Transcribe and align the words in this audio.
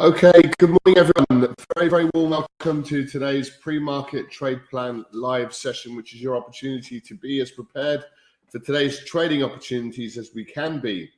Okay, 0.00 0.42
good 0.58 0.70
morning, 0.70 0.96
everyone. 0.96 1.54
Very, 1.76 1.88
very 1.88 2.08
warm 2.14 2.30
welcome 2.30 2.84
to 2.84 3.04
today's 3.04 3.50
pre-market 3.50 4.30
trade 4.30 4.60
plan 4.70 5.04
live 5.12 5.52
session, 5.52 5.96
which 5.96 6.14
is 6.14 6.22
your 6.22 6.36
opportunity 6.36 7.00
to 7.00 7.14
be 7.16 7.40
as 7.40 7.50
prepared 7.50 8.04
for 8.48 8.60
today's 8.60 9.04
trading 9.06 9.42
opportunities 9.42 10.16
as 10.16 10.30
we 10.36 10.44
can 10.44 10.78
be. 10.78 11.10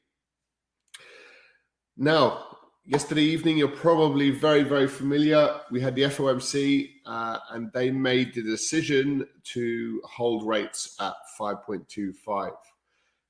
Now, 1.98 2.56
yesterday 2.86 3.24
evening, 3.24 3.58
you're 3.58 3.68
probably 3.68 4.30
very, 4.30 4.62
very 4.62 4.88
familiar. 4.88 5.60
We 5.70 5.82
had 5.82 5.94
the 5.94 6.02
FOMC, 6.02 6.88
uh, 7.04 7.38
and 7.50 7.70
they 7.74 7.90
made 7.90 8.34
the 8.34 8.42
decision 8.42 9.26
to 9.52 10.00
hold 10.04 10.46
rates 10.46 10.96
at 11.00 11.14
5.25. 11.38 12.52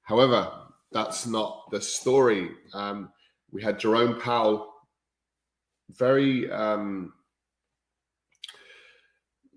However, 0.03 0.53
that's 0.93 1.27
not 1.27 1.71
the 1.73 1.81
story. 1.81 2.51
Um, 2.73 3.11
we 3.51 3.63
had 3.63 3.81
Jerome 3.81 4.21
Powell 4.21 4.70
very 5.97 6.51
um, 6.51 7.13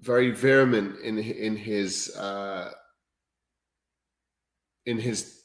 very 0.02 0.32
vehement 0.32 1.00
in 1.00 1.18
in 1.18 1.56
his 1.56 2.16
uh, 2.18 2.72
in 4.86 4.98
his 4.98 5.44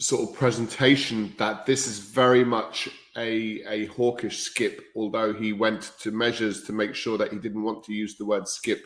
sort 0.00 0.28
of 0.28 0.34
presentation 0.34 1.34
that 1.38 1.66
this 1.66 1.86
is 1.86 1.98
very 1.98 2.44
much 2.44 2.88
a 3.16 3.62
a 3.68 3.86
hawkish 3.86 4.38
skip, 4.38 4.82
although 4.96 5.32
he 5.32 5.52
went 5.52 5.92
to 6.00 6.10
measures 6.10 6.62
to 6.64 6.72
make 6.72 6.94
sure 6.94 7.18
that 7.18 7.32
he 7.32 7.38
didn't 7.38 7.62
want 7.62 7.84
to 7.84 7.92
use 7.92 8.16
the 8.16 8.24
word 8.24 8.46
skip. 8.46 8.84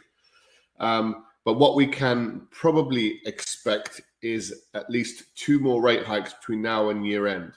Um, 0.81 1.25
but 1.45 1.55
what 1.55 1.77
we 1.77 1.87
can 1.87 2.49
probably 2.51 3.21
expect 3.27 4.01
is 4.23 4.65
at 4.73 4.89
least 4.89 5.25
two 5.37 5.59
more 5.61 5.83
rate 5.83 6.05
hikes 6.05 6.33
between 6.33 6.63
now 6.63 6.89
and 6.89 7.07
year 7.07 7.27
end. 7.27 7.53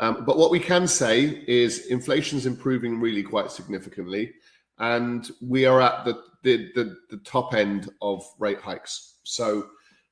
Um, 0.00 0.24
but 0.24 0.38
what 0.38 0.50
we 0.50 0.58
can 0.58 0.86
say 0.86 1.44
is 1.46 1.86
inflation 1.86 2.38
is 2.38 2.46
improving 2.46 3.00
really 3.00 3.22
quite 3.22 3.50
significantly, 3.50 4.32
and 4.78 5.30
we 5.40 5.66
are 5.66 5.80
at 5.80 6.04
the, 6.04 6.22
the, 6.42 6.72
the, 6.74 6.96
the 7.10 7.16
top 7.18 7.54
end 7.54 7.88
of 8.02 8.24
rate 8.38 8.60
hikes. 8.60 9.18
So 9.22 9.68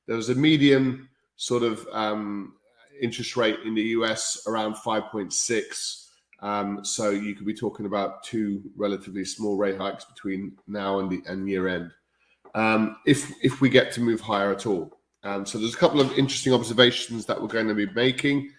there's 0.07 0.29
a 0.29 0.35
median 0.35 1.09
sort 1.35 1.63
of 1.63 1.85
um, 1.91 2.53
interest 3.01 3.35
rate 3.35 3.59
in 3.65 3.75
the 3.75 3.81
US 3.81 4.43
around 4.47 4.75
5.6. 4.75 5.99
Um, 6.39 6.83
so 6.83 7.09
you 7.09 7.35
could 7.35 7.45
be 7.45 7.53
talking 7.53 7.85
about 7.85 8.23
two 8.23 8.61
relatively 8.75 9.23
small 9.23 9.57
rate 9.57 9.77
hikes 9.77 10.05
between 10.05 10.57
now 10.67 10.99
and 10.99 11.09
the 11.09 11.21
and 11.25 11.47
year 11.47 11.69
end, 11.69 11.91
um, 12.53 12.97
if 13.05 13.31
if 13.41 13.61
we 13.61 13.69
get 13.69 13.93
to 13.93 14.01
move 14.01 14.19
higher 14.19 14.51
at 14.51 14.65
all. 14.65 14.99
Um, 15.23 15.45
so 15.45 15.57
there's 15.57 15.73
a 15.73 15.77
couple 15.77 16.01
of 16.01 16.11
interesting 16.17 16.53
observations 16.53 17.25
that 17.27 17.41
we're 17.41 17.47
going 17.47 17.69
to 17.69 17.73
be 17.73 17.87
making. 17.93 18.51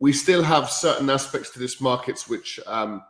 We 0.00 0.12
still 0.12 0.42
have 0.42 0.70
certain 0.70 1.08
aspects 1.08 1.50
to 1.50 1.58
this 1.58 1.80
markets 1.80 2.28
which 2.28 2.60
um, 2.66 3.02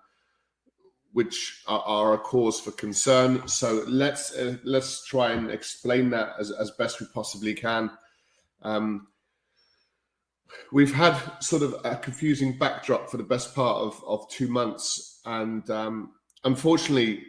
which 1.15 1.62
are, 1.69 1.83
are, 1.87 2.15
a 2.15 2.19
cause 2.19 2.61
for 2.61 2.72
concern. 2.72 3.47
So 3.47 3.84
let's 3.87 4.34
uh, 4.34 4.56
let's 4.65 5.06
try 5.06 5.31
and 5.31 5.49
explain 5.49 6.11
that 6.11 6.31
as, 6.41 6.50
as 6.50 6.73
best 6.73 7.00
we 7.00 7.06
possibly 7.15 7.55
can. 7.55 7.91
Um, 8.62 9.06
we've 10.73 10.93
had 10.93 11.17
sort 11.41 11.62
of 11.62 11.77
a 11.84 11.97
confusing 11.97 12.59
backdrop 12.59 13.09
for 13.09 13.17
the 13.17 13.23
best 13.23 13.55
part 13.55 13.77
of, 13.77 14.03
of 14.05 14.28
two 14.28 14.49
months, 14.49 15.21
and 15.25 15.69
um, 15.71 16.15
unfortunately, 16.43 17.25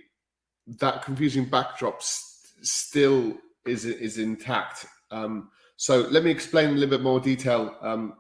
that 0.80 1.04
confusing 1.04 1.46
backdrop 1.46 2.02
st- 2.02 2.66
still 2.66 3.38
is 3.68 3.86
is 3.86 4.18
intact. 4.18 4.88
Um, 5.12 5.50
so 5.78 6.02
let 6.10 6.24
me 6.24 6.32
explain 6.32 6.70
a 6.70 6.74
little 6.74 6.90
bit 6.90 7.02
more 7.02 7.20
detail 7.20 7.76
um, 7.82 8.16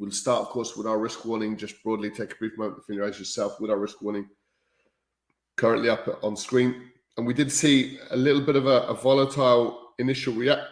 We'll 0.00 0.10
start, 0.10 0.40
of 0.40 0.48
course, 0.48 0.78
with 0.78 0.86
our 0.86 0.98
risk 0.98 1.26
warning. 1.26 1.58
Just 1.58 1.82
broadly 1.82 2.08
take 2.08 2.32
a 2.32 2.36
brief 2.36 2.56
moment 2.56 2.78
to 2.78 2.82
familiarize 2.82 3.18
yourself 3.18 3.60
with 3.60 3.70
our 3.70 3.76
risk 3.76 4.00
warning 4.00 4.30
currently 5.58 5.90
up 5.90 6.24
on 6.24 6.38
screen. 6.38 6.90
And 7.18 7.26
we 7.26 7.34
did 7.34 7.52
see 7.52 7.98
a 8.10 8.16
little 8.16 8.40
bit 8.40 8.56
of 8.56 8.66
a, 8.66 8.84
a 8.84 8.94
volatile 8.94 9.92
initial 9.98 10.32
rea- 10.32 10.64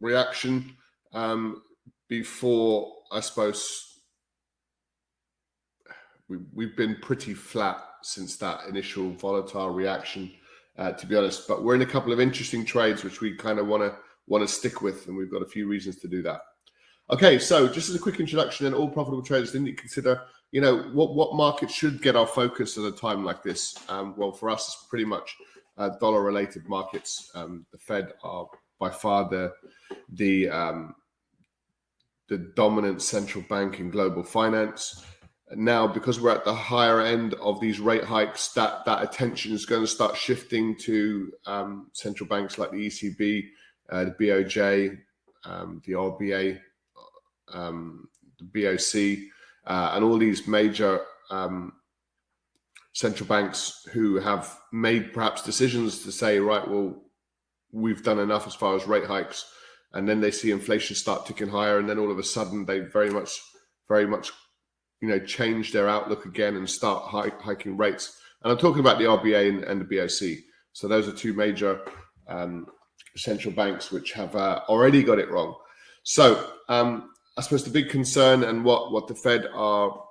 reaction 0.00 0.76
um, 1.12 1.62
before, 2.08 2.92
I 3.12 3.20
suppose, 3.20 4.00
we, 6.28 6.38
we've 6.52 6.76
been 6.76 6.96
pretty 7.00 7.34
flat 7.34 7.80
since 8.02 8.36
that 8.38 8.66
initial 8.68 9.12
volatile 9.12 9.70
reaction, 9.70 10.32
uh, 10.76 10.90
to 10.90 11.06
be 11.06 11.14
honest. 11.14 11.46
But 11.46 11.62
we're 11.62 11.76
in 11.76 11.82
a 11.82 11.86
couple 11.86 12.12
of 12.12 12.18
interesting 12.18 12.64
trades 12.64 13.04
which 13.04 13.20
we 13.20 13.36
kind 13.36 13.60
of 13.60 13.68
want 13.68 13.84
to 13.84 13.96
want 14.26 14.42
to 14.42 14.52
stick 14.52 14.82
with, 14.82 15.06
and 15.06 15.16
we've 15.16 15.30
got 15.30 15.42
a 15.42 15.46
few 15.46 15.68
reasons 15.68 16.00
to 16.00 16.08
do 16.08 16.20
that. 16.22 16.40
Okay, 17.08 17.38
so 17.38 17.68
just 17.68 17.88
as 17.88 17.94
a 17.94 18.00
quick 18.00 18.18
introduction, 18.18 18.66
and 18.66 18.74
all 18.74 18.88
profitable 18.88 19.22
traders 19.22 19.52
didn't 19.52 19.76
consider, 19.76 20.22
you 20.50 20.60
know, 20.60 20.78
what 20.92 21.14
what 21.14 21.36
market 21.36 21.70
should 21.70 22.02
get 22.02 22.16
our 22.16 22.26
focus 22.26 22.76
at 22.76 22.84
a 22.84 22.90
time 22.90 23.24
like 23.24 23.44
this? 23.44 23.76
Um, 23.88 24.14
well, 24.16 24.32
for 24.32 24.50
us, 24.50 24.66
it's 24.66 24.86
pretty 24.90 25.04
much 25.04 25.36
uh, 25.78 25.90
dollar-related 26.00 26.68
markets. 26.68 27.30
Um, 27.34 27.64
the 27.70 27.78
Fed 27.78 28.12
are 28.24 28.48
by 28.80 28.90
far 28.90 29.28
the 29.28 29.52
the 30.14 30.48
um, 30.48 30.96
the 32.28 32.38
dominant 32.56 33.00
central 33.02 33.44
bank 33.48 33.78
in 33.78 33.90
global 33.90 34.24
finance. 34.24 35.04
Now, 35.54 35.86
because 35.86 36.20
we're 36.20 36.32
at 36.34 36.44
the 36.44 36.52
higher 36.52 37.00
end 37.00 37.34
of 37.34 37.60
these 37.60 37.78
rate 37.78 38.02
hikes, 38.02 38.48
that 38.54 38.84
that 38.84 39.04
attention 39.04 39.52
is 39.52 39.64
going 39.64 39.82
to 39.82 39.86
start 39.86 40.16
shifting 40.16 40.76
to 40.78 41.32
um, 41.46 41.86
central 41.92 42.28
banks 42.28 42.58
like 42.58 42.72
the 42.72 42.88
ECB, 42.88 43.44
uh, 43.90 44.06
the 44.06 44.10
BOJ, 44.10 44.98
um, 45.44 45.80
the 45.86 45.92
RBA, 45.92 46.58
um, 47.52 48.08
the 48.38 48.44
BOC, 48.44 49.30
uh, 49.66 49.92
and 49.94 50.04
all 50.04 50.18
these 50.18 50.46
major 50.46 51.00
um, 51.30 51.72
central 52.92 53.28
banks 53.28 53.86
who 53.92 54.18
have 54.18 54.58
made 54.72 55.12
perhaps 55.12 55.42
decisions 55.42 56.02
to 56.02 56.12
say, 56.12 56.38
right, 56.38 56.66
well, 56.66 57.02
we've 57.72 58.02
done 58.02 58.18
enough 58.18 58.46
as 58.46 58.54
far 58.54 58.74
as 58.74 58.86
rate 58.86 59.06
hikes, 59.06 59.44
and 59.92 60.08
then 60.08 60.20
they 60.20 60.30
see 60.30 60.50
inflation 60.50 60.96
start 60.96 61.26
ticking 61.26 61.48
higher, 61.48 61.78
and 61.78 61.88
then 61.88 61.98
all 61.98 62.10
of 62.10 62.18
a 62.18 62.22
sudden 62.22 62.64
they 62.64 62.80
very 62.80 63.10
much, 63.10 63.40
very 63.88 64.06
much, 64.06 64.30
you 65.00 65.08
know, 65.08 65.18
change 65.18 65.72
their 65.72 65.88
outlook 65.88 66.24
again 66.24 66.56
and 66.56 66.68
start 66.68 67.04
hiking 67.04 67.76
rates. 67.76 68.18
And 68.42 68.52
I'm 68.52 68.58
talking 68.58 68.80
about 68.80 68.98
the 68.98 69.04
RBA 69.04 69.48
and, 69.48 69.64
and 69.64 69.80
the 69.80 69.96
BOC. 69.96 70.44
So 70.72 70.88
those 70.88 71.08
are 71.08 71.12
two 71.12 71.32
major 71.32 71.80
um, 72.28 72.66
central 73.16 73.52
banks 73.54 73.90
which 73.90 74.12
have 74.12 74.36
uh, 74.36 74.60
already 74.68 75.02
got 75.02 75.18
it 75.18 75.30
wrong. 75.30 75.54
So 76.02 76.50
um, 76.68 77.10
I 77.36 77.42
suppose 77.42 77.64
the 77.64 77.70
big 77.70 77.90
concern 77.90 78.44
and 78.44 78.64
what 78.64 78.92
what 78.92 79.08
the 79.08 79.14
Fed 79.14 79.46
are 79.54 80.02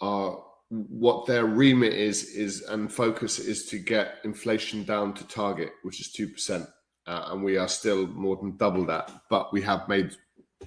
are 0.00 0.42
what 0.68 1.26
their 1.26 1.44
remit 1.44 1.92
is 1.92 2.24
is 2.24 2.62
and 2.62 2.92
focus 2.92 3.38
is 3.38 3.66
to 3.66 3.78
get 3.78 4.16
inflation 4.24 4.84
down 4.84 5.14
to 5.14 5.26
target, 5.28 5.70
which 5.82 6.00
is 6.00 6.12
two 6.12 6.28
percent, 6.28 6.66
uh, 7.06 7.26
and 7.28 7.42
we 7.42 7.56
are 7.56 7.68
still 7.68 8.06
more 8.08 8.36
than 8.36 8.56
double 8.56 8.84
that, 8.86 9.10
but 9.28 9.52
we 9.52 9.62
have 9.62 9.88
made 9.88 10.10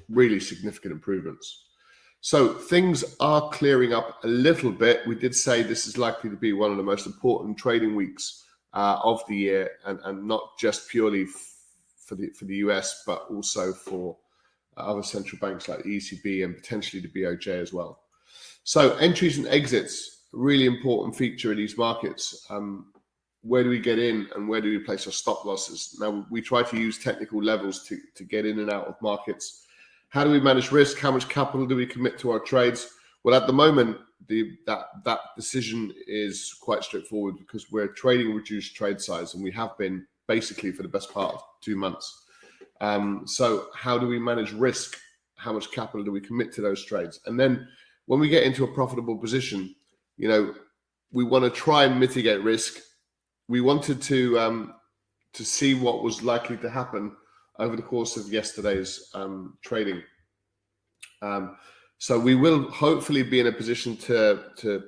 really 0.10 0.40
significant 0.40 0.94
improvements. 0.94 1.68
So 2.22 2.54
things 2.54 3.04
are 3.20 3.50
clearing 3.50 3.94
up 3.94 4.24
a 4.24 4.28
little 4.28 4.72
bit. 4.72 5.06
We 5.06 5.16
did 5.16 5.36
say 5.36 5.62
this 5.62 5.86
is 5.86 5.98
likely 5.98 6.30
to 6.30 6.38
be 6.38 6.54
one 6.54 6.72
of 6.72 6.78
the 6.78 6.84
most 6.84 7.06
important 7.06 7.58
trading 7.58 7.96
weeks 7.96 8.46
uh, 8.74 9.00
of 9.04 9.22
the 9.28 9.36
year, 9.36 9.72
and, 9.86 10.00
and 10.06 10.26
not 10.26 10.58
just 10.58 10.88
purely 10.90 11.26
for 12.06 12.16
the 12.16 12.30
for 12.30 12.46
the 12.46 12.58
US, 12.58 13.04
but 13.06 13.26
also 13.30 13.74
for 13.74 14.18
other 14.78 15.04
central 15.04 15.40
banks 15.40 15.68
like 15.68 15.84
the 15.84 15.98
ECB 15.98 16.44
and 16.44 16.56
potentially 16.56 17.02
the 17.02 17.08
BOJ 17.10 17.62
as 17.62 17.74
well. 17.74 18.00
So 18.64 18.96
entries 18.98 19.38
and 19.38 19.48
exits, 19.48 20.26
really 20.32 20.66
important 20.66 21.16
feature 21.16 21.52
in 21.52 21.58
these 21.58 21.78
markets. 21.78 22.46
Um, 22.50 22.88
where 23.42 23.64
do 23.64 23.70
we 23.70 23.80
get 23.80 24.00
in 24.00 24.28
and 24.36 24.48
where 24.48 24.62
do 24.62 24.70
we 24.70 24.80
place 24.80 25.06
our 25.06 25.12
stop 25.12 25.46
losses? 25.46 25.98
Now 26.00 26.26
we 26.32 26.42
try 26.42 26.64
to 26.64 26.78
use 26.78 26.98
technical 26.98 27.44
levels 27.44 27.84
to, 27.88 28.00
to 28.16 28.24
get 28.24 28.46
in 28.46 28.60
and 28.60 28.72
out 28.72 28.88
of 28.88 28.96
markets. 29.02 29.66
How 30.10 30.24
do 30.24 30.32
we 30.32 30.40
manage 30.40 30.72
risk? 30.72 30.98
How 30.98 31.12
much 31.12 31.28
capital 31.28 31.66
do 31.66 31.76
we 31.76 31.86
commit 31.86 32.18
to 32.20 32.32
our 32.32 32.40
trades? 32.40 32.90
Well, 33.24 33.36
at 33.36 33.48
the 33.48 33.54
moment, 33.54 33.98
the, 34.28 34.58
that 34.66 34.86
that 35.04 35.20
decision 35.36 35.94
is 36.08 36.56
quite 36.62 36.84
straightforward 36.84 37.38
because 37.38 37.72
we're 37.72 37.88
trading 37.88 38.34
reduced 38.34 38.76
trade 38.76 39.02
size, 39.02 39.34
and 39.34 39.44
we 39.44 39.52
have 39.52 39.78
been 39.78 40.06
basically 40.36 40.72
for 40.72 40.84
the 40.84 40.96
best 40.98 41.14
part 41.14 41.36
of 41.36 41.42
two 41.62 41.76
months. 41.76 42.06
Um, 42.82 43.24
so, 43.26 43.68
how 43.76 43.96
do 43.98 44.08
we 44.08 44.20
manage 44.20 44.52
risk? 44.70 44.98
how 45.44 45.54
much 45.54 45.72
capital 45.72 46.04
do 46.04 46.12
we 46.12 46.22
commit 46.22 46.54
to 46.54 46.62
those 46.62 46.86
trades? 46.86 47.20
And 47.26 47.40
then 47.40 47.68
when 48.06 48.20
we 48.20 48.30
get 48.30 48.44
into 48.44 48.64
a 48.64 48.74
profitable 48.74 49.18
position, 49.18 49.76
you 50.18 50.30
know, 50.30 50.54
we 51.12 51.24
want 51.24 51.44
to 51.44 51.50
try 51.50 51.84
and 51.84 52.00
mitigate 52.00 52.42
risk. 52.42 52.80
We 53.50 53.62
wanted 53.62 54.02
to 54.04 54.40
um, 54.40 54.74
to 55.34 55.44
see 55.44 55.74
what 55.74 56.04
was 56.04 56.24
likely 56.24 56.58
to 56.58 56.70
happen 56.70 57.16
over 57.60 57.76
the 57.76 57.82
course 57.82 58.16
of 58.18 58.32
yesterday's 58.32 59.10
um, 59.14 59.58
trading. 59.62 60.02
Um, 61.22 61.58
so 61.98 62.20
we 62.20 62.36
will 62.36 62.70
hopefully 62.72 63.24
be 63.24 63.40
in 63.40 63.48
a 63.48 63.52
position 63.52 63.98
to 63.98 64.46
to 64.58 64.84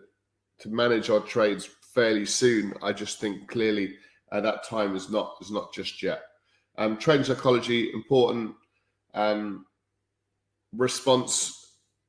to 0.60 0.70
manage 0.70 1.10
our 1.10 1.20
trades 1.20 1.70
fairly 1.94 2.26
soon. 2.26 2.74
I 2.82 2.94
just 2.94 3.20
think 3.20 3.48
clearly 3.50 3.96
at 4.32 4.44
that 4.44 4.64
time 4.64 4.96
is 4.96 5.10
not 5.10 5.36
is 5.42 5.52
not 5.52 5.74
just 5.74 6.02
yet. 6.02 6.24
Um, 6.78 6.98
trading 6.98 7.26
psychology 7.26 7.92
important. 7.94 8.56
Um, 9.14 9.66
response 10.74 11.66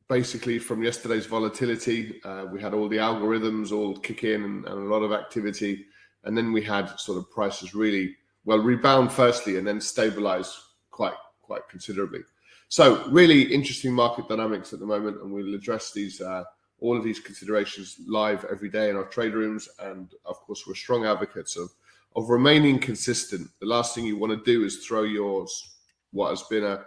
basically 0.08 0.58
from 0.58 0.82
yesterday's 0.82 1.26
volatility. 1.26 2.20
Uh, 2.24 2.46
we 2.50 2.60
had 2.60 2.74
all 2.74 2.88
the 2.88 2.96
algorithms 2.96 3.72
all 3.72 3.96
kick 3.96 4.24
in 4.24 4.42
and, 4.42 4.64
and, 4.66 4.78
a 4.78 4.94
lot 4.94 5.02
of 5.02 5.12
activity, 5.12 5.86
and 6.24 6.36
then 6.36 6.52
we 6.52 6.62
had 6.62 6.86
sort 6.98 7.18
of 7.18 7.30
prices 7.30 7.74
really 7.74 8.14
well 8.44 8.58
rebound 8.58 9.10
firstly 9.12 9.56
and 9.56 9.66
then 9.66 9.80
stabilize 9.80 10.60
quite 10.90 11.14
quite 11.42 11.68
considerably. 11.68 12.20
So 12.68 13.06
really 13.08 13.42
interesting 13.42 13.92
market 13.92 14.28
dynamics 14.28 14.72
at 14.72 14.80
the 14.80 14.86
moment, 14.86 15.22
and 15.22 15.32
we'll 15.32 15.54
address 15.54 15.92
these 15.92 16.20
uh, 16.20 16.44
all 16.80 16.96
of 16.96 17.04
these 17.04 17.20
considerations 17.20 17.96
live 18.06 18.44
every 18.50 18.68
day 18.68 18.90
in 18.90 18.96
our 18.96 19.04
trade 19.04 19.34
rooms. 19.34 19.68
And 19.80 20.12
of 20.24 20.36
course, 20.40 20.64
we're 20.66 20.74
strong 20.74 21.06
advocates 21.06 21.56
of 21.56 21.70
of 22.16 22.30
remaining 22.30 22.78
consistent. 22.78 23.48
The 23.60 23.66
last 23.66 23.94
thing 23.94 24.06
you 24.06 24.16
want 24.16 24.32
to 24.32 24.50
do 24.50 24.64
is 24.64 24.84
throw 24.84 25.02
yours 25.02 25.76
what 26.12 26.30
has 26.30 26.42
been 26.44 26.64
a 26.64 26.84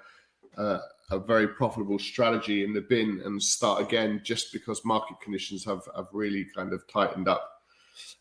a, 0.57 0.79
a 1.11 1.19
very 1.19 1.47
profitable 1.47 1.99
strategy 1.99 2.63
in 2.63 2.73
the 2.73 2.81
bin 2.81 3.21
and 3.23 3.41
start 3.41 3.81
again 3.81 4.21
just 4.23 4.51
because 4.51 4.83
market 4.83 5.19
conditions 5.21 5.63
have 5.65 5.87
have 5.95 6.07
really 6.11 6.45
kind 6.55 6.73
of 6.73 6.87
tightened 6.91 7.27
up. 7.27 7.49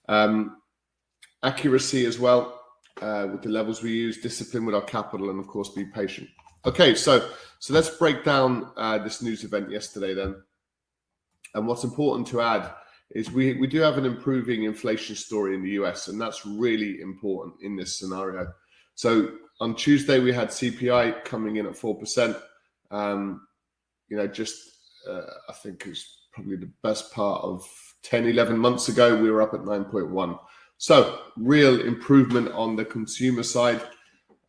Um, 0.09 0.59
accuracy 1.43 2.05
as 2.07 2.19
well 2.19 2.61
uh, 3.01 3.29
with 3.31 3.43
the 3.43 3.49
levels 3.49 3.83
we 3.83 3.93
use, 3.93 4.21
discipline 4.21 4.67
with 4.67 4.75
our 4.75 4.83
capital, 4.83 5.31
and 5.31 5.39
of 5.39 5.47
course, 5.47 5.71
be 5.71 5.85
patient. 5.85 6.29
Okay, 6.65 6.95
so 6.95 7.31
so 7.59 7.75
let's 7.75 7.91
break 7.91 8.25
down 8.25 8.71
uh, 8.77 8.99
this 8.99 9.23
news 9.23 9.45
event 9.45 9.71
yesterday 9.71 10.15
then. 10.15 10.37
And 11.55 11.67
what's 11.67 11.85
important 11.85 12.27
to 12.29 12.41
add 12.41 12.71
is 13.11 13.31
we 13.31 13.55
we 13.55 13.67
do 13.67 13.81
have 13.81 13.99
an 13.99 14.05
improving 14.05 14.65
inflation 14.65 15.17
story 15.17 15.55
in 15.55 15.63
the 15.63 15.71
US, 15.83 16.09
and 16.09 16.21
that's 16.21 16.45
really 16.45 17.01
important 17.01 17.55
in 17.63 17.77
this 17.77 17.99
scenario. 17.99 18.47
So 18.95 19.31
on 19.61 19.75
Tuesday 19.75 20.19
we 20.19 20.33
had 20.33 20.49
CPI 20.49 21.25
coming 21.25 21.57
in 21.57 21.67
at 21.67 21.77
four 21.77 21.97
percent. 21.99 22.37
Um, 22.91 23.47
you 24.09 24.17
know, 24.17 24.27
just 24.27 24.59
uh, 25.09 25.23
I 25.49 25.53
think 25.53 25.87
it's 25.87 26.27
probably 26.33 26.57
the 26.57 26.71
best 26.83 27.13
part 27.13 27.43
of 27.43 27.67
10, 28.03 28.27
11 28.27 28.57
months 28.57 28.89
ago 28.89 29.21
we 29.21 29.31
were 29.31 29.43
up 29.43 29.55
at 29.55 29.61
9.1. 29.61 30.39
So, 30.79 31.19
real 31.37 31.81
improvement 31.81 32.53
on 32.53 32.77
the 32.77 32.85
consumer 32.85 33.43
side. 33.43 33.83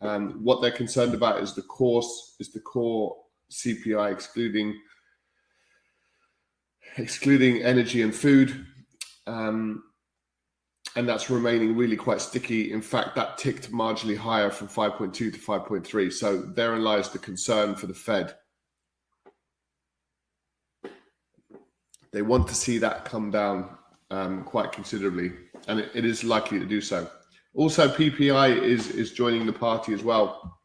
And 0.02 0.36
what 0.36 0.62
they're 0.62 0.72
concerned 0.72 1.14
about 1.14 1.42
is 1.42 1.54
the 1.54 1.64
course, 1.64 2.36
is 2.40 2.54
the 2.54 2.60
core 2.60 3.18
CPI 3.52 4.12
excluding 4.14 4.80
excluding 6.98 7.62
energy 7.64 8.02
and 8.02 8.14
food. 8.14 8.66
Um, 9.28 9.84
and 10.96 11.08
that's 11.08 11.30
remaining 11.30 11.76
really 11.76 11.96
quite 11.96 12.20
sticky. 12.20 12.72
In 12.72 12.82
fact, 12.82 13.16
that 13.16 13.38
ticked 13.38 13.72
marginally 13.72 14.18
higher 14.18 14.50
from 14.50 14.68
5.2 14.68 15.14
to 15.14 15.32
5.3. 15.32 16.12
So 16.12 16.42
therein 16.42 16.84
lies 16.84 17.10
the 17.10 17.20
concern 17.20 17.76
for 17.76 17.88
the 17.88 17.94
Fed. 17.94 18.36
They 22.12 22.24
want 22.24 22.48
to 22.48 22.56
see 22.56 22.80
that 22.80 23.06
come 23.06 23.30
down 23.30 23.70
um, 24.10 24.44
quite 24.44 24.72
considerably, 24.72 25.32
and 25.68 25.80
it, 25.80 25.92
it 25.94 26.06
is 26.06 26.24
likely 26.24 26.60
to 26.60 26.66
do 26.66 26.82
so. 26.82 27.08
Also, 27.54 27.88
PPI 27.88 28.62
is 28.62 28.90
is 28.92 29.12
joining 29.12 29.46
the 29.46 29.54
party 29.54 29.94
as 29.94 30.04
well. 30.04 30.59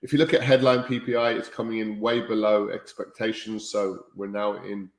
If 0.00 0.12
you 0.12 0.18
look 0.18 0.32
at 0.32 0.42
headline 0.42 0.84
PPI, 0.84 1.36
it's 1.36 1.48
coming 1.48 1.78
in 1.78 2.00
way 2.00 2.20
below 2.20 2.68
expectations. 2.68 3.70
So 3.70 4.04
we're 4.14 4.28
now 4.28 4.62
in 4.62 4.90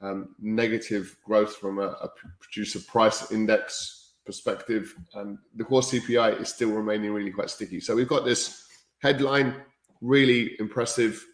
um, 0.00 0.34
negative 0.38 1.16
growth 1.24 1.56
from 1.56 1.78
a, 1.78 1.88
a, 1.88 2.08
producer 2.40 2.78
price 2.80 3.32
index 3.32 4.12
perspective, 4.24 4.94
and 5.14 5.38
the 5.56 5.64
core 5.64 5.80
CPI 5.80 6.40
is 6.40 6.50
still 6.50 6.70
remaining 6.70 7.12
really 7.12 7.32
quite 7.32 7.50
sticky. 7.50 7.80
So 7.80 7.96
we've 7.96 8.08
got 8.08 8.24
this 8.24 8.68
headline 9.00 9.56
really 10.00 10.54
impressive 10.60 11.24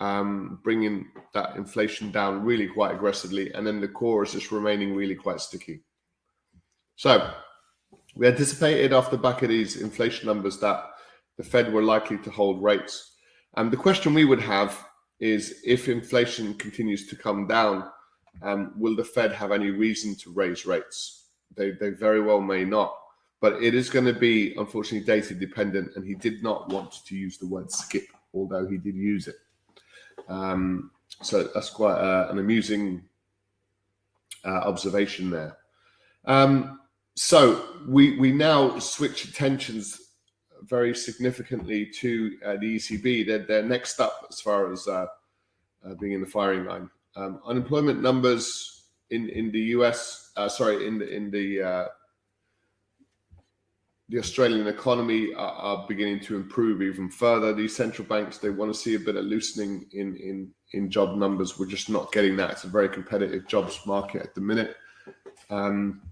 um, 0.00 0.60
bringing 0.62 1.08
that 1.34 1.56
inflation 1.56 2.10
down 2.10 2.44
really 2.44 2.66
quite 2.66 2.94
aggressively, 2.94 3.52
and 3.52 3.66
then 3.66 3.80
the 3.80 3.88
core 3.88 4.22
is 4.22 4.32
just 4.32 4.52
remaining 4.52 4.94
really 4.94 5.14
quite 5.14 5.40
sticky. 5.40 5.82
So 6.96 7.34
we 8.14 8.26
anticipated 8.26 8.92
off 8.92 9.10
the 9.10 9.18
back 9.18 9.42
of 9.42 9.50
these 9.50 9.80
inflation 9.82 10.26
numbers 10.26 10.58
that 10.60 10.84
the 11.38 11.44
Fed 11.44 11.72
were 11.72 11.82
likely 11.82 12.18
to 12.18 12.30
hold 12.30 12.62
rates. 12.62 13.12
And 13.56 13.70
the 13.70 13.76
question 13.76 14.12
we 14.12 14.26
would 14.26 14.42
have 14.42 14.84
is 15.20 15.62
if 15.64 15.88
inflation 15.88 16.52
continues 16.54 17.06
to 17.08 17.16
come 17.16 17.46
down, 17.46 17.88
um, 18.42 18.74
will 18.76 18.94
the 18.94 19.04
Fed 19.04 19.32
have 19.32 19.52
any 19.52 19.70
reason 19.70 20.14
to 20.16 20.32
raise 20.32 20.66
rates? 20.66 21.28
They, 21.56 21.70
they 21.70 21.90
very 21.90 22.20
well 22.20 22.40
may 22.40 22.64
not, 22.64 22.94
but 23.40 23.62
it 23.62 23.74
is 23.74 23.88
going 23.88 24.04
to 24.04 24.12
be 24.12 24.54
unfortunately 24.56 25.06
data 25.06 25.34
dependent. 25.34 25.92
And 25.96 26.04
he 26.04 26.14
did 26.14 26.42
not 26.42 26.68
want 26.68 27.04
to 27.06 27.16
use 27.16 27.38
the 27.38 27.46
word 27.46 27.70
skip, 27.70 28.06
although 28.34 28.66
he 28.66 28.76
did 28.76 28.94
use 28.94 29.28
it. 29.28 29.36
Um, 30.28 30.90
so 31.22 31.44
that's 31.54 31.70
quite 31.70 31.98
uh, 31.98 32.28
an 32.30 32.38
amusing 32.38 33.02
uh, 34.44 34.50
observation 34.50 35.30
there. 35.30 35.56
Um, 36.24 36.80
so 37.14 37.64
we 37.88 38.16
we 38.18 38.30
now 38.30 38.78
switch 38.78 39.24
attentions 39.24 40.07
very 40.64 40.94
significantly 40.94 41.86
to 41.86 42.38
uh, 42.44 42.52
the 42.60 42.76
ECB. 42.76 43.26
They're, 43.26 43.38
they're 43.46 43.62
next 43.62 44.00
up 44.00 44.26
as 44.30 44.40
far 44.40 44.72
as 44.72 44.86
uh, 44.86 45.06
uh, 45.84 45.94
being 46.00 46.12
in 46.12 46.20
the 46.20 46.26
firing 46.26 46.64
line. 46.64 46.90
Um, 47.16 47.40
unemployment 47.46 48.02
numbers 48.02 48.84
in 49.10 49.28
in 49.30 49.50
the 49.50 49.60
US, 49.76 50.30
uh, 50.36 50.48
sorry, 50.48 50.86
in 50.86 50.98
the 50.98 51.08
in 51.08 51.30
the 51.30 51.88
the 54.10 54.18
Australian 54.18 54.66
economy 54.68 55.34
are, 55.34 55.52
are, 55.52 55.86
beginning 55.86 56.18
to 56.18 56.34
improve 56.34 56.80
even 56.80 57.10
further. 57.10 57.52
These 57.52 57.76
central 57.76 58.08
banks 58.08 58.38
they 58.38 58.48
want 58.48 58.72
to 58.72 58.78
see 58.78 58.94
a 58.94 58.98
bit 58.98 59.16
of 59.16 59.24
loosening 59.24 59.86
in 59.92 60.16
in 60.16 60.50
in 60.72 60.90
job 60.90 61.16
numbers. 61.16 61.58
We're 61.58 61.66
just 61.66 61.90
not 61.90 62.12
getting 62.12 62.36
that. 62.36 62.50
It's 62.50 62.64
a 62.64 62.68
very 62.68 62.88
competitive 62.88 63.46
jobs 63.46 63.78
market 63.86 64.22
at 64.22 64.34
the 64.34 64.40
minute. 64.40 64.76
Um, 65.50 66.02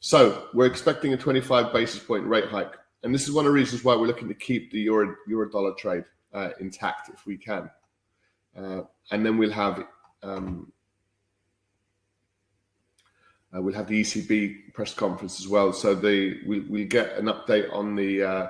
so 0.00 0.48
we're 0.54 0.66
expecting 0.66 1.12
a 1.12 1.16
25 1.16 1.72
basis 1.72 2.00
point 2.02 2.24
rate 2.26 2.46
hike, 2.46 2.74
and 3.02 3.14
this 3.14 3.26
is 3.26 3.32
one 3.32 3.46
of 3.46 3.50
the 3.50 3.54
reasons 3.54 3.84
why 3.84 3.94
we're 3.96 4.06
looking 4.06 4.28
to 4.28 4.34
keep 4.34 4.70
the 4.70 4.80
euro 4.80 5.14
euro 5.26 5.48
dollar 5.50 5.74
trade 5.74 6.04
uh, 6.34 6.50
intact 6.60 7.08
if 7.08 7.26
we 7.26 7.36
can, 7.36 7.70
uh, 8.56 8.82
and 9.10 9.24
then 9.24 9.38
we'll 9.38 9.50
have 9.50 9.84
um, 10.22 10.72
uh, 13.54 13.60
we'll 13.60 13.74
have 13.74 13.88
the 13.88 14.00
ECB 14.00 14.72
press 14.74 14.94
conference 14.94 15.40
as 15.40 15.48
well. 15.48 15.72
So 15.72 15.94
the 15.94 16.40
we 16.46 16.60
we 16.60 16.84
get 16.84 17.16
an 17.16 17.26
update 17.26 17.72
on 17.72 17.96
the 17.96 18.22
uh, 18.22 18.48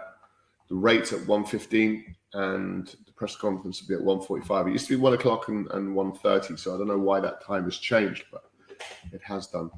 the 0.69 0.76
rates 0.76 1.12
at 1.12 1.21
1.15 1.21 2.04
and 2.33 2.95
the 3.04 3.12
press 3.12 3.35
conference 3.35 3.83
will 3.83 3.88
be 3.88 3.95
at 3.95 4.21
1.45. 4.21 4.69
It 4.69 4.73
used 4.73 4.87
to 4.87 4.97
be 4.97 5.02
one 5.02 5.14
o'clock 5.14 5.49
and, 5.49 5.69
and 5.73 5.97
1.30, 5.97 6.57
so 6.59 6.75
I 6.75 6.78
don't 6.78 6.87
know 6.87 6.99
why 6.99 7.19
that 7.19 7.45
time 7.45 7.64
has 7.64 7.76
changed, 7.76 8.25
but 8.30 8.45
it 9.12 9.21
has 9.25 9.49
done. 9.49 9.71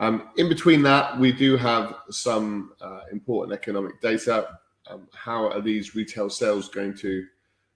Um, 0.00 0.30
in 0.36 0.48
between 0.48 0.82
that, 0.82 1.18
we 1.18 1.32
do 1.32 1.56
have 1.56 1.96
some 2.10 2.72
uh, 2.80 3.00
important 3.10 3.58
economic 3.58 4.00
data. 4.00 4.58
Um, 4.88 5.08
how 5.12 5.48
are 5.48 5.60
these 5.60 5.94
retail 5.94 6.30
sales 6.30 6.68
going 6.68 6.96
to 6.98 7.26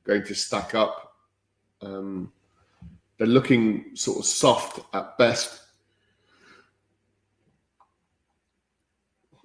going 0.05 0.25
to 0.25 0.35
stack 0.35 0.75
up? 0.75 1.17
Um, 1.81 2.33
they're 3.19 3.27
looking 3.27 3.95
sort 3.95 4.19
of 4.19 4.25
soft 4.25 4.81
at 4.95 5.19
best 5.19 5.63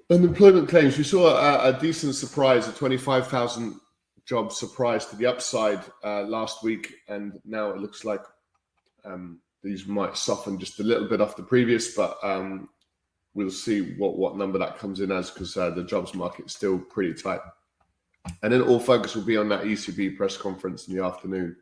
Unemployment 0.10 0.70
claims. 0.70 0.98
We 0.98 1.04
saw 1.04 1.36
a, 1.36 1.70
a 1.70 1.80
decent 1.80 2.16
surprise, 2.16 2.66
a 2.70 2.72
25,000 2.72 3.78
job 4.26 4.54
surprise 4.54 5.06
to 5.08 5.18
the 5.18 5.26
upside 5.26 5.82
uh, 6.02 6.22
last 6.22 6.64
week, 6.64 6.94
and 7.10 7.38
now 7.44 7.72
it 7.72 7.78
looks 7.78 8.06
like 8.06 8.22
um, 9.04 9.40
these 9.64 9.88
might 9.88 10.18
soften 10.18 10.60
just 10.60 10.80
a 10.80 10.84
little 10.84 11.08
bit 11.08 11.22
off 11.22 11.36
the 11.36 11.44
previous, 11.44 11.96
but 11.96 12.18
um, 12.24 12.70
we'll 13.34 13.52
see 13.52 13.94
what, 13.96 14.18
what 14.18 14.38
number 14.38 14.58
that 14.58 14.78
comes 14.78 15.00
in 15.00 15.12
as 15.12 15.30
because 15.30 15.56
uh, 15.58 15.70
the 15.70 15.84
jobs 15.84 16.14
market 16.14 16.46
is 16.46 16.54
still 16.54 16.80
pretty 16.80 17.14
tight. 17.14 17.42
And 18.44 18.52
then 18.52 18.62
all 18.62 18.80
focus 18.80 19.16
will 19.16 19.24
be 19.24 19.38
on 19.38 19.50
that 19.50 19.64
ECB 19.64 20.18
press 20.18 20.38
conference 20.38 20.88
in 20.88 20.96
the 20.96 21.04
afternoon. 21.04 21.56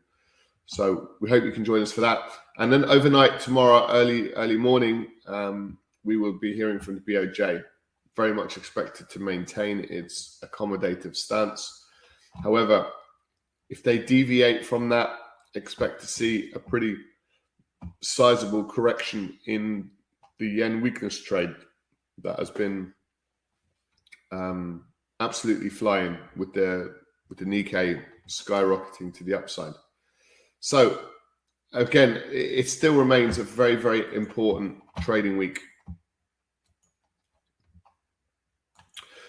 So 0.66 1.10
we 1.20 1.30
hope 1.30 1.44
you 1.44 1.52
can 1.52 1.64
join 1.64 1.82
us 1.82 1.92
for 1.92 2.00
that. 2.00 2.30
And 2.58 2.72
then 2.72 2.84
overnight 2.86 3.38
tomorrow, 3.38 3.86
early 3.90 4.32
early 4.34 4.56
morning, 4.56 5.06
um, 5.26 5.78
we 6.02 6.16
will 6.16 6.32
be 6.32 6.54
hearing 6.54 6.80
from 6.80 6.96
the 6.96 7.00
BOJ 7.12 7.62
very 8.16 8.32
much 8.32 8.56
expected 8.56 9.08
to 9.10 9.20
maintain 9.20 9.86
its 9.90 10.42
accommodative 10.42 11.14
stance. 11.14 11.84
However, 12.42 12.88
if 13.68 13.82
they 13.82 13.98
deviate 13.98 14.64
from 14.64 14.88
that, 14.88 15.10
expect 15.54 16.00
to 16.00 16.06
see 16.06 16.50
a 16.54 16.58
pretty 16.58 16.96
sizable 18.02 18.64
correction 18.64 19.38
in 19.46 19.90
the 20.38 20.46
yen 20.46 20.80
weakness 20.80 21.22
trade 21.22 21.54
that 22.22 22.38
has 22.38 22.50
been 22.50 22.92
um, 24.32 24.84
absolutely 25.20 25.68
flying 25.68 26.18
with 26.36 26.52
the 26.52 26.94
with 27.28 27.38
the 27.38 27.44
Nikkei 27.44 28.02
skyrocketing 28.28 29.14
to 29.14 29.24
the 29.24 29.34
upside. 29.34 29.74
So 30.60 31.00
again, 31.72 32.22
it 32.30 32.68
still 32.68 32.94
remains 32.94 33.38
a 33.38 33.44
very 33.44 33.76
very 33.76 34.14
important 34.14 34.78
trading 35.00 35.36
week. 35.36 35.60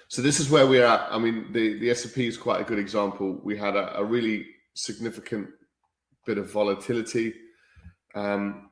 So 0.10 0.22
this 0.22 0.40
is 0.40 0.50
where 0.50 0.66
we're 0.66 0.86
at. 0.86 1.08
I 1.12 1.20
mean, 1.20 1.52
the 1.52 1.80
the 1.80 1.90
S&P 1.92 2.28
is 2.28 2.38
quite 2.38 2.62
a 2.62 2.64
good 2.64 2.80
example. 2.80 3.40
We 3.44 3.58
had 3.58 3.76
a, 3.76 3.98
a 3.98 4.04
really 4.04 4.46
significant 4.74 5.50
bit 6.26 6.38
of 6.38 6.52
volatility. 6.52 7.34
Um, 8.18 8.72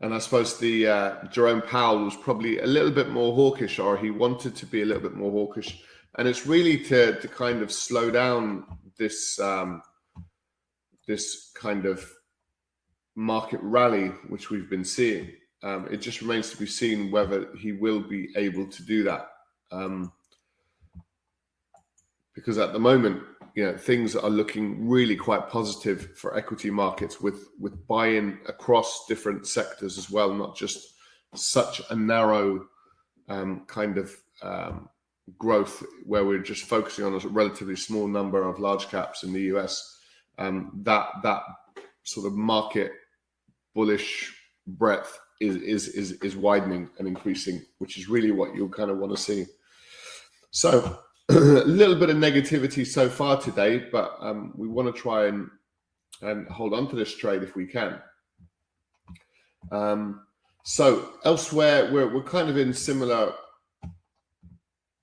and 0.00 0.14
I 0.14 0.18
suppose 0.18 0.58
the 0.58 0.86
uh, 0.86 1.24
Jerome 1.28 1.62
Powell 1.62 2.04
was 2.04 2.14
probably 2.14 2.58
a 2.58 2.66
little 2.66 2.90
bit 2.90 3.08
more 3.08 3.34
hawkish, 3.34 3.78
or 3.78 3.96
he 3.96 4.10
wanted 4.10 4.54
to 4.56 4.66
be 4.66 4.82
a 4.82 4.84
little 4.84 5.02
bit 5.02 5.14
more 5.14 5.30
hawkish, 5.30 5.82
and 6.18 6.28
it's 6.28 6.46
really 6.46 6.76
to 6.84 7.18
to 7.20 7.28
kind 7.28 7.62
of 7.62 7.72
slow 7.72 8.10
down 8.10 8.66
this 8.98 9.40
um, 9.40 9.80
this 11.06 11.52
kind 11.54 11.86
of 11.86 12.04
market 13.14 13.60
rally 13.62 14.08
which 14.28 14.50
we've 14.50 14.68
been 14.68 14.84
seeing. 14.84 15.30
Um, 15.62 15.88
it 15.90 16.02
just 16.02 16.20
remains 16.20 16.50
to 16.50 16.58
be 16.58 16.66
seen 16.66 17.10
whether 17.10 17.48
he 17.56 17.72
will 17.72 18.00
be 18.00 18.28
able 18.36 18.66
to 18.66 18.82
do 18.82 19.04
that. 19.04 19.30
Um, 19.72 20.12
because 22.34 22.58
at 22.58 22.74
the 22.74 22.78
moment, 22.78 23.22
you 23.56 23.64
know, 23.64 23.76
things 23.76 24.14
are 24.14 24.28
looking 24.28 24.86
really 24.86 25.16
quite 25.16 25.48
positive 25.48 26.14
for 26.14 26.36
equity 26.36 26.70
markets 26.70 27.22
with 27.22 27.48
with 27.58 27.86
buy-in 27.88 28.38
across 28.46 29.06
different 29.08 29.46
sectors 29.46 29.96
as 29.96 30.10
well, 30.10 30.32
not 30.32 30.54
just 30.54 30.92
such 31.34 31.80
a 31.90 31.96
narrow 31.96 32.66
um, 33.30 33.64
kind 33.66 33.96
of 33.96 34.14
um, 34.42 34.90
growth 35.38 35.82
where 36.04 36.26
we're 36.26 36.42
just 36.42 36.64
focusing 36.64 37.06
on 37.06 37.14
a 37.14 37.28
relatively 37.28 37.76
small 37.76 38.06
number 38.06 38.46
of 38.46 38.60
large 38.60 38.88
caps 38.88 39.22
in 39.22 39.32
the 39.32 39.42
US. 39.54 40.00
Um, 40.36 40.70
that 40.82 41.08
that 41.22 41.40
sort 42.02 42.26
of 42.26 42.34
market 42.34 42.92
bullish 43.74 44.34
breadth 44.66 45.18
is 45.40 45.56
is 45.56 45.88
is 45.88 46.12
is 46.20 46.36
widening 46.36 46.90
and 46.98 47.08
increasing, 47.08 47.64
which 47.78 47.96
is 47.96 48.06
really 48.06 48.32
what 48.32 48.54
you 48.54 48.68
kind 48.68 48.90
of 48.90 48.98
want 48.98 49.16
to 49.16 49.22
see. 49.22 49.46
So 50.50 50.98
a 51.28 51.32
little 51.34 51.96
bit 51.96 52.10
of 52.10 52.16
negativity 52.16 52.86
so 52.86 53.08
far 53.08 53.40
today, 53.40 53.86
but 53.90 54.16
um, 54.20 54.52
we 54.56 54.68
want 54.68 54.94
to 54.94 55.00
try 55.00 55.26
and 55.26 55.48
and 56.22 56.48
hold 56.48 56.72
on 56.72 56.88
to 56.88 56.96
this 56.96 57.14
trade 57.14 57.42
if 57.42 57.54
we 57.56 57.66
can. 57.66 57.98
Um, 59.70 60.22
so 60.64 61.10
elsewhere, 61.24 61.90
we're 61.92 62.12
we're 62.12 62.22
kind 62.22 62.48
of 62.48 62.56
in 62.56 62.72
similar. 62.72 63.32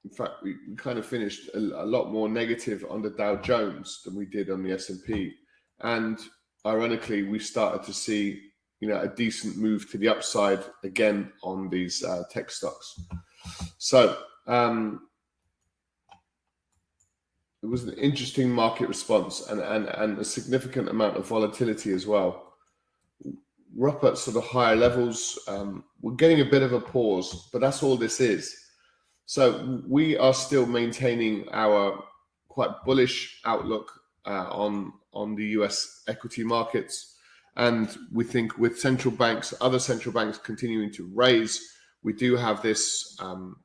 In 0.06 0.12
fact, 0.12 0.44
we 0.44 0.56
kind 0.78 1.00
of 1.00 1.06
finished 1.06 1.50
a, 1.54 1.58
a 1.58 1.86
lot 1.86 2.12
more 2.12 2.30
negative 2.30 2.86
on 2.90 3.02
the 3.02 3.10
Dow 3.12 3.38
Jones 3.38 4.02
than 4.04 4.16
we 4.16 4.26
did 4.26 4.50
on 4.50 4.64
the 4.64 4.72
S 4.72 4.90
and 4.90 5.04
P, 5.06 5.34
and 5.82 6.20
ironically, 6.66 7.24
we 7.24 7.40
started 7.40 7.84
to 7.84 7.94
see 7.94 8.42
you 8.80 8.88
know 8.88 9.02
a 9.02 9.08
decent 9.10 9.58
move 9.58 9.90
to 9.92 9.98
the 9.98 10.08
upside 10.08 10.64
again 10.86 11.34
on 11.42 11.70
these 11.70 12.02
uh, 12.02 12.24
tech 12.32 12.50
stocks. 12.50 13.02
So. 13.78 14.18
Um, 14.46 15.08
it 17.64 17.70
was 17.70 17.86
an 17.86 17.94
interesting 17.94 18.52
market 18.52 18.90
response 18.90 19.48
and, 19.48 19.62
and, 19.62 19.88
and 19.88 20.20
a 20.20 20.26
significant 20.26 20.90
amount 20.90 21.16
of 21.16 21.26
volatility 21.26 21.94
as 21.94 22.06
well. 22.06 22.54
We're 23.74 23.90
up 23.90 24.04
at 24.04 24.18
sort 24.18 24.36
of 24.36 24.44
higher 24.44 24.76
levels. 24.76 25.40
Um, 25.48 25.86
we're 26.02 26.16
getting 26.16 26.42
a 26.42 26.46
bit 26.46 26.62
of 26.62 26.74
a 26.74 26.82
pause, 26.82 27.50
but 27.54 27.62
that's 27.62 27.82
all 27.82 27.96
this 27.96 28.20
is. 28.20 28.54
So 29.26 29.82
we 29.88 30.18
are 30.18 30.34
still 30.34 30.66
maintaining 30.66 31.48
our 31.54 32.04
quite 32.50 32.84
bullish 32.86 33.40
outlook 33.46 33.90
uh, 34.26 34.50
on 34.52 34.94
on 35.14 35.36
the 35.36 35.46
U.S. 35.58 36.04
equity 36.08 36.44
markets, 36.44 37.16
and 37.56 37.96
we 38.12 38.26
think 38.26 38.58
with 38.58 38.80
central 38.80 39.14
banks, 39.14 39.54
other 39.62 39.80
central 39.80 40.12
banks 40.12 40.38
continuing 40.38 40.92
to 40.94 41.10
raise, 41.14 41.62
we 42.04 42.14
do 42.14 42.36
have 42.36 42.62
this 42.62 43.16
um, 43.20 43.58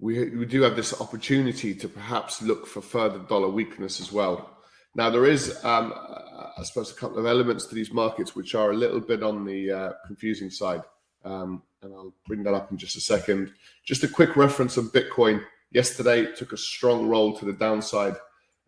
we, 0.00 0.30
we 0.30 0.46
do 0.46 0.62
have 0.62 0.76
this 0.76 1.00
opportunity 1.00 1.74
to 1.74 1.88
perhaps 1.88 2.40
look 2.40 2.66
for 2.66 2.80
further 2.80 3.18
dollar 3.18 3.48
weakness 3.48 4.00
as 4.00 4.12
well. 4.12 4.58
Now, 4.94 5.10
there 5.10 5.26
is, 5.26 5.62
um, 5.64 5.92
I 5.96 6.62
suppose, 6.62 6.90
a 6.90 6.94
couple 6.94 7.18
of 7.18 7.26
elements 7.26 7.66
to 7.66 7.74
these 7.74 7.92
markets 7.92 8.34
which 8.34 8.54
are 8.54 8.70
a 8.70 8.76
little 8.76 9.00
bit 9.00 9.22
on 9.22 9.44
the 9.44 9.70
uh, 9.70 9.92
confusing 10.06 10.50
side. 10.50 10.82
Um, 11.24 11.62
and 11.82 11.92
I'll 11.94 12.14
bring 12.26 12.42
that 12.44 12.54
up 12.54 12.70
in 12.70 12.78
just 12.78 12.96
a 12.96 13.00
second. 13.00 13.52
Just 13.84 14.04
a 14.04 14.08
quick 14.08 14.36
reference 14.36 14.78
on 14.78 14.88
Bitcoin. 14.88 15.42
Yesterday 15.70 16.32
took 16.34 16.52
a 16.52 16.56
strong 16.56 17.08
roll 17.08 17.36
to 17.36 17.44
the 17.44 17.52
downside. 17.52 18.16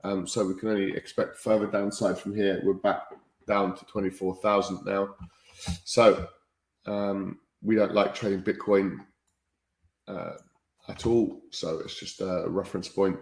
Um, 0.03 0.27
so 0.27 0.47
we 0.47 0.55
can 0.55 0.69
only 0.69 0.93
expect 0.97 1.37
further 1.37 1.67
downside 1.67 2.19
from 2.19 2.35
here. 2.35 2.61
We're 2.65 2.75
back 2.75 3.03
down 3.47 3.77
to 3.77 3.85
24,000 3.87 4.85
now. 4.85 5.15
So 5.85 6.29
um, 6.87 7.41
we 7.63 7.75
don't 7.75 7.95
like 7.95 8.15
trading 8.15 8.43
Bitcoin 8.43 8.99
uh, 10.09 10.33
at 10.91 11.07
all. 11.07 11.41
So 11.51 11.79
it's 11.79 11.99
just 11.99 12.21
a 12.21 12.45
reference 12.49 12.89
point. 12.89 13.19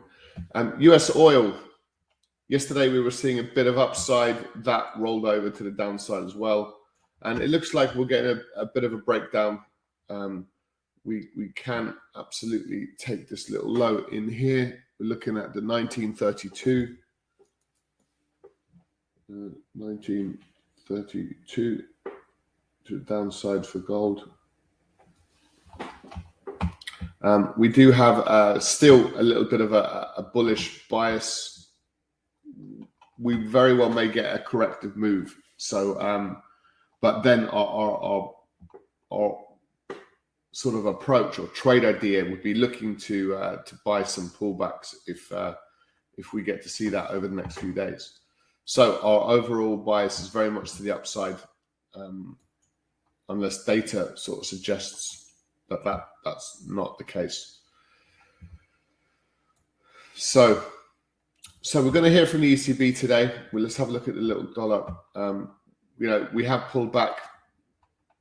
Um, 0.55 0.75
US 0.81 1.15
oil. 1.15 1.55
Yesterday 2.49 2.89
we 2.89 3.01
were 3.01 3.11
seeing 3.11 3.41
a 3.41 3.43
bit 3.43 3.67
of 3.67 3.79
upside 3.79 4.39
that 4.65 4.87
rolled 4.97 5.27
over 5.27 5.51
to 5.51 5.63
the 5.63 5.71
downside 5.71 6.25
as 6.25 6.35
well, 6.35 6.79
and 7.23 7.43
it 7.43 7.51
looks 7.51 7.75
like 7.75 7.95
we're 7.95 8.07
getting 8.07 8.41
a, 8.57 8.63
a 8.63 8.67
bit 8.67 8.85
of 8.85 8.95
a 8.95 8.99
breakdown. 8.99 9.61
Um, 10.09 10.47
we 11.05 11.29
we 11.37 11.51
can 11.51 11.95
absolutely 12.17 12.89
take 12.99 13.29
this 13.29 13.51
little 13.51 13.71
low 13.71 14.07
in 14.13 14.31
here. 14.31 14.83
We're 14.99 15.07
looking 15.07 15.37
at 15.37 15.53
the 15.53 15.61
1932. 15.61 16.97
Uh, 19.31 19.51
1932 19.75 21.83
to 22.87 22.99
the 22.99 23.05
downside 23.05 23.67
for 23.67 23.81
gold. 23.81 24.31
Um, 27.23 27.53
we 27.57 27.69
do 27.69 27.91
have 27.91 28.19
uh, 28.21 28.61
still 28.61 29.07
a 29.19 29.23
little 29.23 29.45
bit 29.45 29.61
of 29.61 29.73
a, 29.73 30.13
a, 30.17 30.23
bullish 30.23 30.87
bias. 30.89 31.73
We 33.19 33.45
very 33.47 33.75
well 33.75 33.91
may 33.91 34.07
get 34.09 34.35
a 34.35 34.39
corrective 34.39 34.97
move. 34.97 35.37
So, 35.57 36.01
um, 36.01 36.41
but 37.01 37.23
then 37.23 37.49
our, 37.49 37.67
our, 37.67 37.99
our, 38.01 38.35
our, 39.13 39.39
sort 40.53 40.75
of 40.75 40.87
approach 40.87 41.39
or 41.39 41.47
trade 41.49 41.85
idea 41.85 42.25
would 42.25 42.43
be 42.43 42.55
looking 42.55 42.97
to 42.97 43.35
uh, 43.37 43.57
to 43.63 43.79
buy 43.85 44.03
some 44.03 44.29
pullbacks 44.31 44.95
if 45.07 45.31
uh, 45.31 45.55
if 46.17 46.33
we 46.33 46.43
get 46.43 46.63
to 46.63 46.69
see 46.69 46.89
that 46.89 47.11
over 47.11 47.29
the 47.29 47.35
next 47.35 47.59
few 47.59 47.73
days. 47.73 48.21
So 48.65 49.01
our 49.03 49.37
overall 49.37 49.77
bias 49.77 50.21
is 50.21 50.29
very 50.29 50.51
much 50.51 50.73
to 50.73 50.83
the 50.83 50.91
upside, 50.91 51.37
um, 51.95 52.37
unless 53.29 53.65
data 53.65 54.13
sort 54.17 54.41
of 54.41 54.47
suggests 54.47 55.33
that 55.69 55.85
that 55.85 56.09
that's 56.25 56.65
not 56.67 56.99
the 56.99 57.05
case. 57.05 57.61
So, 60.15 60.65
so 61.61 61.83
we're 61.83 61.93
going 61.93 62.05
to 62.05 62.11
hear 62.11 62.27
from 62.27 62.41
the 62.41 62.55
ECB 62.55 62.99
today. 62.99 63.33
Well, 63.53 63.63
let's 63.63 63.77
have 63.77 63.89
a 63.89 63.93
look 63.93 64.09
at 64.09 64.15
the 64.15 64.21
little 64.21 64.53
dollar. 64.53 64.95
Um, 65.15 65.53
you 65.99 66.09
know, 66.09 66.29
we 66.33 66.45
have 66.45 66.69
pulled 66.71 66.93
back 66.93 67.19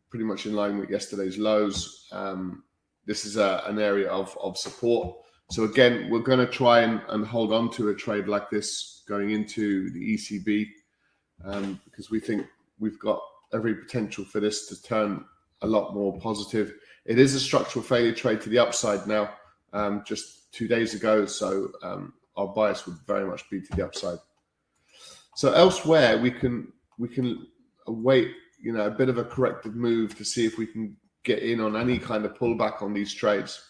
pretty 0.10 0.26
much 0.26 0.46
in 0.46 0.54
line 0.54 0.78
with 0.78 0.90
yesterday's 0.90 1.38
lows. 1.38 2.08
Um, 2.12 2.64
this 3.06 3.26
is 3.26 3.38
a, 3.38 3.64
an 3.66 3.80
area 3.80 4.10
of, 4.10 4.38
of 4.42 4.58
support. 4.58 5.18
So 5.50 5.64
again, 5.64 6.10
we're 6.10 6.20
going 6.20 6.40
to 6.40 6.48
try 6.48 6.82
and, 6.82 7.02
and 7.10 7.26
hold 7.26 7.54
on 7.54 7.72
to 7.72 7.90
a 7.90 7.96
trade 7.96 8.28
like 8.28 8.50
this 8.50 9.04
going 9.08 9.32
into 9.32 9.90
the 9.92 10.16
ECB 10.16 10.68
um, 11.46 11.80
because 11.86 12.12
we 12.12 12.20
think 12.20 12.46
we've 12.80 13.00
got 13.00 13.22
every 13.54 13.76
potential 13.76 14.26
for 14.26 14.40
this 14.40 14.68
to 14.68 14.82
turn 14.82 15.24
a 15.62 15.68
lot 15.68 15.94
more 15.94 16.20
positive. 16.20 16.74
It 17.08 17.20
is 17.20 17.34
a 17.34 17.40
structural 17.40 17.84
failure 17.84 18.14
trade 18.14 18.42
to 18.42 18.50
the 18.50 18.60
upside 18.60 19.08
now, 19.08 19.30
um, 19.74 20.04
just 20.06 20.52
two 20.52 20.68
days 20.68 20.94
ago. 20.94 21.26
So 21.26 21.72
um, 21.82 22.14
our 22.36 22.48
bias 22.48 22.86
would 22.86 22.98
very 23.08 23.26
much 23.26 23.50
be 23.50 23.62
to 23.62 23.76
the 23.76 23.86
upside. 23.86 24.20
So 25.36 25.54
elsewhere, 25.54 26.18
we 26.18 26.32
can 26.32 26.72
we 27.00 27.08
can 27.08 27.48
await 27.88 28.32
you 28.60 28.74
know 28.74 28.88
a 28.88 28.92
bit 28.92 29.08
of 29.08 29.18
a 29.18 29.24
corrective 29.24 29.76
move 29.76 30.18
to 30.18 30.26
see 30.26 30.46
if 30.46 30.58
we 30.58 30.66
can 30.68 30.98
get 31.24 31.40
in 31.40 31.62
on 31.62 31.76
any 31.76 31.98
kind 31.98 32.26
of 32.26 32.34
pullback 32.34 32.82
on 32.82 32.94
these 32.94 33.14
trades. 33.14 33.62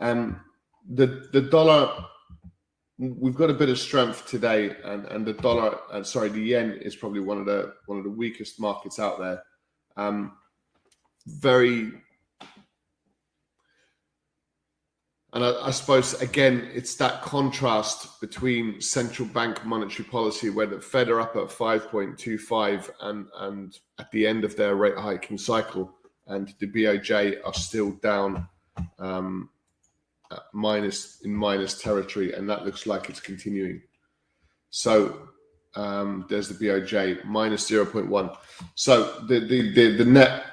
Um, 0.00 0.40
the 0.88 1.28
the 1.32 1.42
dollar 1.42 2.06
we've 2.98 3.34
got 3.34 3.50
a 3.50 3.54
bit 3.54 3.68
of 3.68 3.78
strength 3.78 4.26
today, 4.26 4.76
and 4.84 5.04
and 5.06 5.26
the 5.26 5.32
dollar, 5.34 5.78
uh, 5.92 6.02
sorry, 6.02 6.28
the 6.28 6.40
yen 6.40 6.78
is 6.80 6.96
probably 6.96 7.20
one 7.20 7.38
of 7.38 7.46
the 7.46 7.74
one 7.86 7.98
of 7.98 8.04
the 8.04 8.10
weakest 8.10 8.60
markets 8.60 8.98
out 8.98 9.18
there. 9.18 9.42
Um, 9.96 10.32
very 11.26 11.92
and 15.34 15.44
I, 15.44 15.66
I, 15.66 15.70
suppose 15.72 16.14
again, 16.22 16.70
it's 16.72 16.94
that 16.96 17.20
contrast 17.20 18.20
between 18.20 18.80
central 18.80 19.26
bank 19.28 19.64
monetary 19.66 20.08
policy, 20.08 20.48
where 20.48 20.68
the 20.68 20.80
Fed 20.80 21.08
are 21.08 21.20
up 21.20 21.34
at 21.34 21.48
5.25 21.48 22.90
and 23.00 23.26
and 23.40 23.78
at 23.98 24.10
the 24.12 24.26
end 24.26 24.44
of 24.44 24.54
their 24.54 24.76
rate 24.76 24.96
hiking 24.96 25.36
cycle, 25.36 25.92
and 26.28 26.54
the 26.60 26.68
BOJ 26.68 27.38
are 27.44 27.52
still 27.52 27.90
down 28.02 28.48
um, 29.00 29.50
minus 30.52 31.20
in 31.22 31.34
minus 31.34 31.82
territory, 31.82 32.32
and 32.32 32.48
that 32.48 32.64
looks 32.64 32.86
like 32.86 33.10
it's 33.10 33.20
continuing. 33.20 33.82
So 34.70 35.30
um, 35.74 36.26
there's 36.28 36.48
the 36.48 36.64
BOJ 36.64 37.24
minus 37.24 37.68
0.1. 37.68 38.36
So 38.76 39.20
the, 39.26 39.40
the 39.40 39.74
the 39.74 39.96
the 39.96 40.04
net 40.04 40.46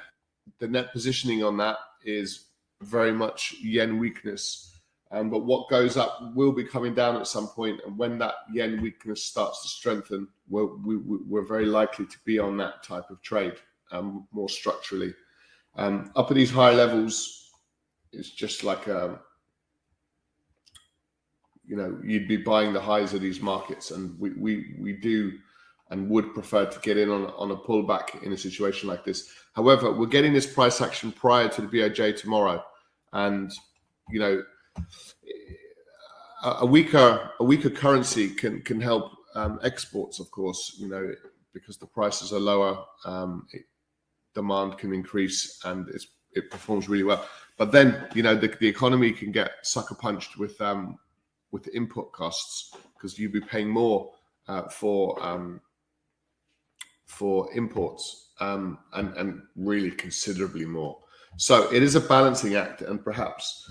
the 0.62 0.68
net 0.68 0.92
positioning 0.92 1.42
on 1.42 1.56
that 1.56 1.76
is 2.04 2.46
very 2.82 3.12
much 3.12 3.54
yen 3.60 3.98
weakness 3.98 4.72
um, 5.12 5.28
but 5.28 5.44
what 5.44 5.68
goes 5.68 5.98
up 5.98 6.20
will 6.34 6.52
be 6.52 6.64
coming 6.64 6.94
down 6.94 7.16
at 7.16 7.26
some 7.26 7.48
point, 7.48 7.80
and 7.84 7.98
when 7.98 8.18
that 8.18 8.34
yen 8.50 8.80
weakness 8.80 9.22
starts 9.22 9.60
to 9.62 9.68
strengthen, 9.68 10.26
we're, 10.48 10.74
we, 10.76 10.96
we're 10.96 11.46
very 11.46 11.66
likely 11.66 12.06
to 12.06 12.16
be 12.24 12.38
on 12.38 12.56
that 12.56 12.82
type 12.82 13.10
of 13.10 13.20
trade 13.20 13.56
um, 13.90 14.26
more 14.32 14.48
structurally. 14.48 15.14
Um, 15.76 16.10
up 16.16 16.30
at 16.30 16.34
these 16.34 16.50
higher 16.50 16.72
levels, 16.72 17.50
it's 18.14 18.30
just 18.30 18.64
like 18.64 18.86
a, 18.86 19.04
um, 19.04 19.18
you 21.66 21.76
know, 21.76 22.00
you'd 22.02 22.26
be 22.26 22.38
buying 22.38 22.72
the 22.72 22.80
highs 22.80 23.12
of 23.12 23.20
these 23.20 23.40
markets, 23.40 23.90
and 23.90 24.18
we 24.18 24.30
we 24.30 24.76
we 24.80 24.94
do 24.94 25.32
and 25.92 26.08
would 26.08 26.32
prefer 26.32 26.64
to 26.64 26.80
get 26.80 26.96
in 26.96 27.10
on 27.10 27.26
on 27.36 27.50
a 27.50 27.56
pullback 27.56 28.22
in 28.22 28.32
a 28.32 28.36
situation 28.36 28.88
like 28.88 29.04
this. 29.04 29.30
However, 29.54 29.92
we're 29.92 30.06
getting 30.06 30.32
this 30.32 30.46
price 30.46 30.80
action 30.80 31.12
prior 31.12 31.48
to 31.50 31.60
the 31.60 31.68
BOJ 31.68 32.18
tomorrow, 32.18 32.64
and 33.12 33.52
you 34.10 34.18
know 34.18 34.42
a 36.42 36.66
weaker 36.66 37.30
a 37.38 37.44
weaker 37.44 37.70
currency 37.70 38.30
can 38.30 38.62
can 38.62 38.80
help 38.80 39.12
um, 39.34 39.60
exports, 39.62 40.18
of 40.18 40.30
course. 40.30 40.76
You 40.78 40.88
know, 40.88 41.14
because 41.52 41.76
the 41.76 41.86
prices 41.86 42.32
are 42.32 42.40
lower, 42.40 42.82
um, 43.04 43.46
it, 43.52 43.66
demand 44.34 44.78
can 44.78 44.94
increase 44.94 45.60
and 45.66 45.86
it 46.32 46.50
performs 46.50 46.88
really 46.88 47.04
well. 47.04 47.26
But 47.58 47.70
then, 47.70 48.06
you 48.14 48.22
know, 48.22 48.34
the, 48.34 48.48
the 48.48 48.66
economy 48.66 49.12
can 49.12 49.30
get 49.30 49.50
sucker 49.62 49.94
punched 49.94 50.38
with 50.38 50.58
um, 50.60 50.98
with 51.50 51.68
input 51.74 52.12
costs 52.12 52.74
because 52.94 53.18
you'd 53.18 53.32
be 53.32 53.42
paying 53.42 53.68
more 53.68 54.10
uh, 54.48 54.62
for 54.68 55.22
um, 55.22 55.60
for 57.12 57.52
imports 57.54 58.30
um, 58.40 58.78
and 58.94 59.14
and 59.16 59.42
really 59.56 59.90
considerably 59.90 60.64
more. 60.64 60.98
So 61.36 61.72
it 61.72 61.82
is 61.82 61.94
a 61.94 62.00
balancing 62.00 62.54
act, 62.54 62.82
and 62.82 63.02
perhaps 63.02 63.70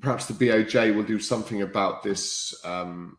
perhaps 0.00 0.26
the 0.26 0.34
BOJ 0.34 0.94
will 0.94 1.02
do 1.02 1.18
something 1.18 1.62
about 1.62 2.02
this 2.02 2.54
um, 2.64 3.18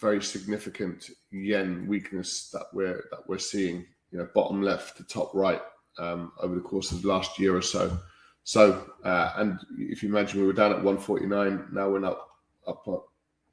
very 0.00 0.22
significant 0.22 1.10
yen 1.30 1.86
weakness 1.88 2.50
that 2.52 2.66
we're 2.72 3.04
that 3.10 3.26
we're 3.26 3.38
seeing. 3.38 3.86
You 4.12 4.18
know, 4.18 4.28
bottom 4.34 4.62
left 4.62 4.96
to 4.96 5.04
top 5.04 5.34
right 5.34 5.62
um, 5.98 6.32
over 6.40 6.54
the 6.54 6.60
course 6.60 6.92
of 6.92 7.02
the 7.02 7.08
last 7.08 7.38
year 7.38 7.56
or 7.56 7.62
so. 7.62 7.96
So, 8.42 8.90
uh, 9.04 9.32
and 9.36 9.58
if 9.78 10.02
you 10.02 10.08
imagine 10.08 10.40
we 10.40 10.46
were 10.46 10.52
down 10.52 10.72
at 10.72 10.82
149, 10.82 11.68
now 11.72 11.88
we're 11.88 12.04
up 12.04 12.28
up 12.66 13.08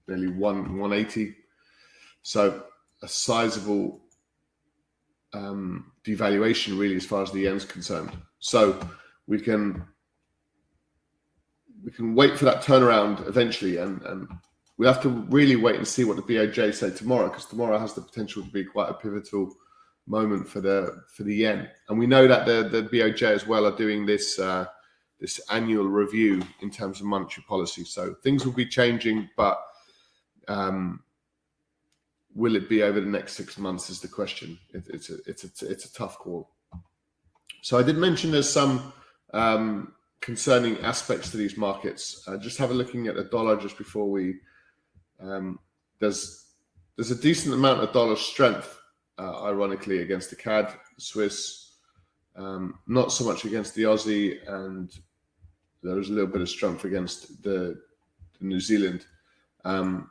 nearly 0.08 0.28
one 0.28 0.80
180. 0.80 1.36
So, 2.24 2.64
a 3.04 3.08
sizable 3.08 4.02
um, 5.34 5.92
devaluation 6.06 6.80
really 6.80 6.96
as 6.96 7.06
far 7.06 7.22
as 7.22 7.32
the 7.32 7.42
yen's 7.42 7.66
concerned. 7.66 8.12
So, 8.40 8.80
we 9.28 9.40
can 9.40 9.86
we 11.84 11.92
can 11.92 12.16
wait 12.16 12.38
for 12.38 12.46
that 12.46 12.64
turnaround 12.64 13.28
eventually, 13.28 13.78
and 13.78 14.02
and 14.04 14.28
we 14.78 14.86
have 14.86 15.02
to 15.02 15.10
really 15.10 15.56
wait 15.56 15.76
and 15.76 15.88
see 15.88 16.04
what 16.04 16.16
the 16.16 16.22
BOJ 16.22 16.74
say 16.74 16.92
tomorrow, 16.92 17.30
because 17.30 17.46
tomorrow 17.46 17.78
has 17.78 17.94
the 17.94 18.02
potential 18.02 18.44
to 18.44 18.50
be 18.50 18.64
quite 18.64 18.90
a 18.90 18.94
pivotal 18.94 19.54
moment 20.06 20.48
for 20.48 20.62
the 20.62 21.04
for 21.14 21.24
the 21.24 21.36
yen. 21.36 21.68
And 21.90 22.00
we 22.00 22.08
know 22.08 22.28
that 22.28 22.46
the 22.46 22.70
the 22.70 22.84
BOJ 22.90 23.24
as 23.24 23.48
well 23.48 23.66
are 23.66 23.76
doing 23.76 24.06
this 24.06 24.40
uh, 24.40 24.66
this 25.20 25.42
annual 25.50 25.88
review 25.88 26.42
in 26.62 26.70
terms 26.70 27.00
of 27.00 27.08
monetary 27.08 27.44
policy. 27.48 27.84
So 27.84 28.16
things 28.24 28.46
will 28.46 28.54
be 28.54 28.68
changing, 28.68 29.30
but 29.36 29.60
um, 30.48 31.02
will 32.38 32.56
it 32.56 32.70
be 32.70 32.84
over 32.84 33.02
the 33.02 33.10
next 33.10 33.34
six 33.34 33.58
months? 33.58 33.90
Is 33.90 34.00
the 34.00 34.08
question. 34.08 34.58
It, 34.74 34.84
it's 34.88 35.10
a 35.10 35.18
it's 35.26 35.44
a 35.44 35.70
it's 35.70 35.86
a 35.86 35.94
tough 35.94 36.20
call. 36.20 36.52
So 37.62 37.78
I 37.78 37.84
did 37.84 37.98
mention 37.98 38.32
there's 38.32 38.50
some 38.50 38.94
um, 39.34 39.94
concerning 40.22 40.80
aspects 40.82 41.32
to 41.32 41.38
these 41.38 41.58
markets. 41.58 42.24
Uh, 42.28 42.38
just 42.38 42.60
have 42.60 42.72
a 42.72 42.74
looking 42.74 43.08
at 43.08 43.16
the 43.16 43.24
dollar 43.24 43.60
just 43.60 43.78
before 43.78 44.10
we. 44.10 44.36
Um, 45.20 45.60
there's 46.00 46.46
there's 46.96 47.12
a 47.12 47.16
decent 47.16 47.56
amount 47.56 47.82
of 47.82 47.92
dollar 47.92 48.16
strength, 48.16 48.80
uh, 49.18 49.44
ironically, 49.44 50.04
against 50.04 50.30
the 50.30 50.36
CAD, 50.36 50.74
Swiss, 50.98 51.74
um, 52.36 52.80
not 52.88 53.12
so 53.12 53.26
much 53.26 53.46
against 53.46 53.74
the 53.74 53.84
Aussie, 53.84 54.38
and 54.48 54.92
there 55.82 56.00
is 56.00 56.10
a 56.10 56.14
little 56.14 56.30
bit 56.30 56.42
of 56.42 56.50
strength 56.50 56.86
against 56.86 57.42
the, 57.42 57.80
the 58.40 58.46
New 58.46 58.60
Zealand. 58.60 59.06
Um, 59.66 60.10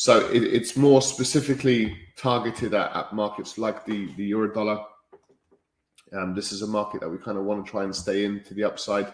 so 0.00 0.12
it, 0.30 0.42
it's 0.42 0.76
more 0.76 1.02
specifically 1.02 1.96
targeted 2.16 2.72
at, 2.74 2.94
at, 2.96 3.12
markets 3.12 3.58
like 3.58 3.84
the 3.84 3.98
the 4.16 4.24
euro 4.24 4.52
dollar. 4.52 4.78
Um, 6.12 6.34
this 6.34 6.52
is 6.52 6.62
a 6.62 6.66
market 6.66 7.00
that 7.00 7.10
we 7.10 7.18
kind 7.18 7.38
of 7.38 7.44
want 7.44 7.64
to 7.64 7.70
try 7.70 7.84
and 7.84 7.94
stay 7.94 8.24
in 8.24 8.42
to 8.44 8.54
the 8.54 8.64
upside 8.64 9.12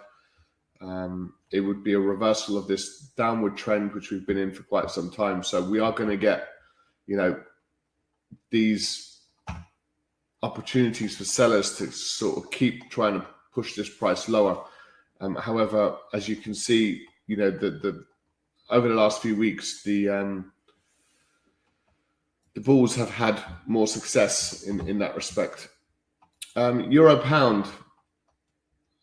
um, 0.80 1.34
it 1.50 1.60
would 1.60 1.82
be 1.82 1.94
a 1.94 1.98
reversal 1.98 2.56
of 2.56 2.66
this 2.66 3.12
downward 3.16 3.56
trend 3.56 3.92
which 3.92 4.10
we've 4.10 4.26
been 4.26 4.38
in 4.38 4.52
for 4.52 4.62
quite 4.64 4.90
some 4.90 5.10
time. 5.10 5.42
So 5.42 5.62
we 5.62 5.80
are 5.80 5.92
going 5.92 6.10
to 6.10 6.16
get, 6.16 6.48
you 7.06 7.16
know, 7.16 7.40
these 8.50 9.20
opportunities 10.42 11.16
for 11.16 11.24
sellers 11.24 11.76
to 11.78 11.90
sort 11.90 12.38
of 12.38 12.50
keep 12.50 12.90
trying 12.90 13.20
to 13.20 13.26
push 13.54 13.74
this 13.74 13.88
price 13.88 14.28
lower. 14.28 14.62
Um, 15.20 15.34
however, 15.36 15.96
as 16.12 16.28
you 16.28 16.36
can 16.36 16.54
see, 16.54 17.06
you 17.26 17.36
know, 17.36 17.50
the 17.50 17.70
the 17.70 18.04
over 18.68 18.88
the 18.88 18.94
last 18.94 19.22
few 19.22 19.36
weeks, 19.36 19.82
the 19.82 20.08
um, 20.08 20.52
the 22.56 22.62
bulls 22.62 22.96
have 22.96 23.10
had 23.10 23.40
more 23.66 23.86
success 23.86 24.64
in 24.64 24.80
in 24.88 24.98
that 24.98 25.14
respect. 25.14 25.68
Um, 26.56 26.90
Euro 26.90 27.18
pound 27.18 27.66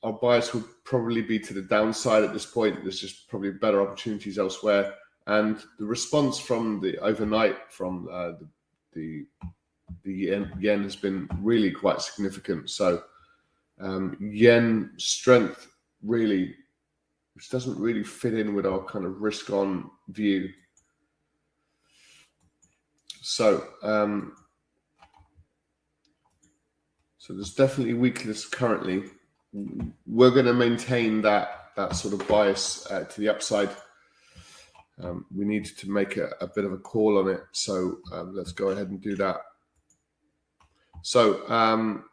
our 0.04 0.14
bias 0.14 0.54
would 0.54 0.66
probably 0.84 1.22
be 1.22 1.40
to 1.40 1.54
the 1.54 1.62
downside 1.62 2.24
at 2.24 2.34
this 2.34 2.46
point. 2.46 2.84
There's 2.84 3.00
just 3.00 3.30
probably 3.30 3.52
better 3.52 3.82
opportunities 3.82 4.38
elsewhere. 4.38 4.96
And 5.28 5.58
the 5.80 5.86
response 5.86 6.38
from 6.38 6.82
the 6.82 6.98
overnight 6.98 7.56
from 7.70 8.10
uh, 8.12 8.34
the, 8.40 8.48
the, 8.92 9.26
the 10.04 10.50
yen, 10.60 10.84
has 10.84 10.98
been 10.98 11.30
really 11.40 11.72
quite 11.72 12.02
significant. 12.02 12.70
So 12.70 13.04
um, 13.80 14.18
yen 14.20 14.92
strength 14.98 15.70
really, 16.02 16.54
which 17.36 17.50
doesn't 17.50 17.80
really 17.80 18.04
fit 18.04 18.34
in 18.34 18.54
with 18.56 18.66
our 18.66 18.84
kind 18.84 19.06
of 19.06 19.22
risk 19.22 19.52
on 19.52 19.90
view. 20.10 20.50
So 23.26 23.66
um, 23.82 24.36
so 27.18 27.34
there's 27.34 27.54
definitely 27.54 27.96
weakness 27.96 28.46
currently 28.46 29.04
we're 30.08 30.32
going 30.32 30.46
to 30.46 30.54
maintain 30.54 31.22
that 31.22 31.70
that 31.76 31.96
sort 31.96 32.14
of 32.14 32.28
bias 32.28 32.86
uh, 32.92 33.04
to 33.04 33.22
the 33.22 33.30
upside. 33.30 33.70
Um, 35.02 35.26
we 35.36 35.44
need 35.44 35.66
to 35.66 35.90
make 35.90 36.18
a, 36.18 36.30
a, 36.40 36.48
bit 36.48 36.66
of 36.66 36.72
a 36.72 36.78
call 36.78 37.18
on 37.18 37.28
it, 37.28 37.42
so 37.52 37.98
um, 38.12 38.36
let's 38.36 38.52
go 38.52 38.70
ahead 38.70 38.90
and 38.90 39.02
do 39.02 39.16
that. 39.16 39.38
So, 41.02 41.50
um, 41.50 42.06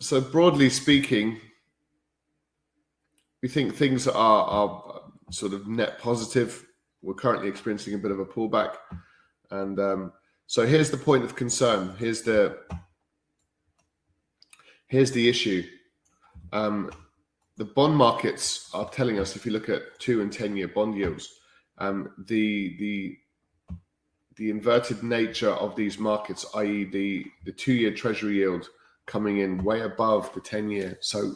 so 0.00 0.20
broadly 0.20 0.68
speaking, 0.68 1.40
we 3.42 3.48
think 3.48 3.74
things 3.74 4.06
are, 4.06 4.44
are 4.44 5.00
sort 5.30 5.54
of 5.54 5.66
net 5.66 5.98
positive. 5.98 6.65
We're 7.06 7.14
currently 7.14 7.48
experiencing 7.48 7.94
a 7.94 7.98
bit 7.98 8.10
of 8.10 8.18
a 8.18 8.24
pullback, 8.24 8.74
and 9.52 9.78
um, 9.78 10.12
so 10.48 10.66
here's 10.66 10.90
the 10.90 10.96
point 10.96 11.24
of 11.24 11.36
concern. 11.36 11.94
Here's 11.98 12.22
the 12.22 12.58
Here's 14.88 15.10
the 15.10 15.28
issue. 15.28 15.64
Um, 16.52 16.90
the 17.56 17.64
bond 17.64 17.96
markets 17.96 18.70
are 18.72 18.88
telling 18.88 19.18
us, 19.18 19.34
if 19.34 19.44
you 19.44 19.52
look 19.52 19.68
at 19.68 19.98
two 19.98 20.20
and 20.20 20.32
ten 20.32 20.56
year 20.56 20.68
bond 20.68 20.96
yields, 20.96 21.40
um, 21.78 22.10
the 22.26 22.76
the 22.78 23.16
the 24.36 24.50
inverted 24.50 25.02
nature 25.02 25.50
of 25.50 25.74
these 25.74 25.98
markets, 25.98 26.46
i.e., 26.56 26.84
the 26.84 27.24
the 27.44 27.52
two 27.52 27.72
year 27.72 27.92
Treasury 27.92 28.36
yield 28.38 28.68
coming 29.06 29.38
in 29.38 29.64
way 29.64 29.80
above 29.80 30.32
the 30.34 30.40
ten 30.40 30.70
year, 30.70 30.98
so 31.00 31.34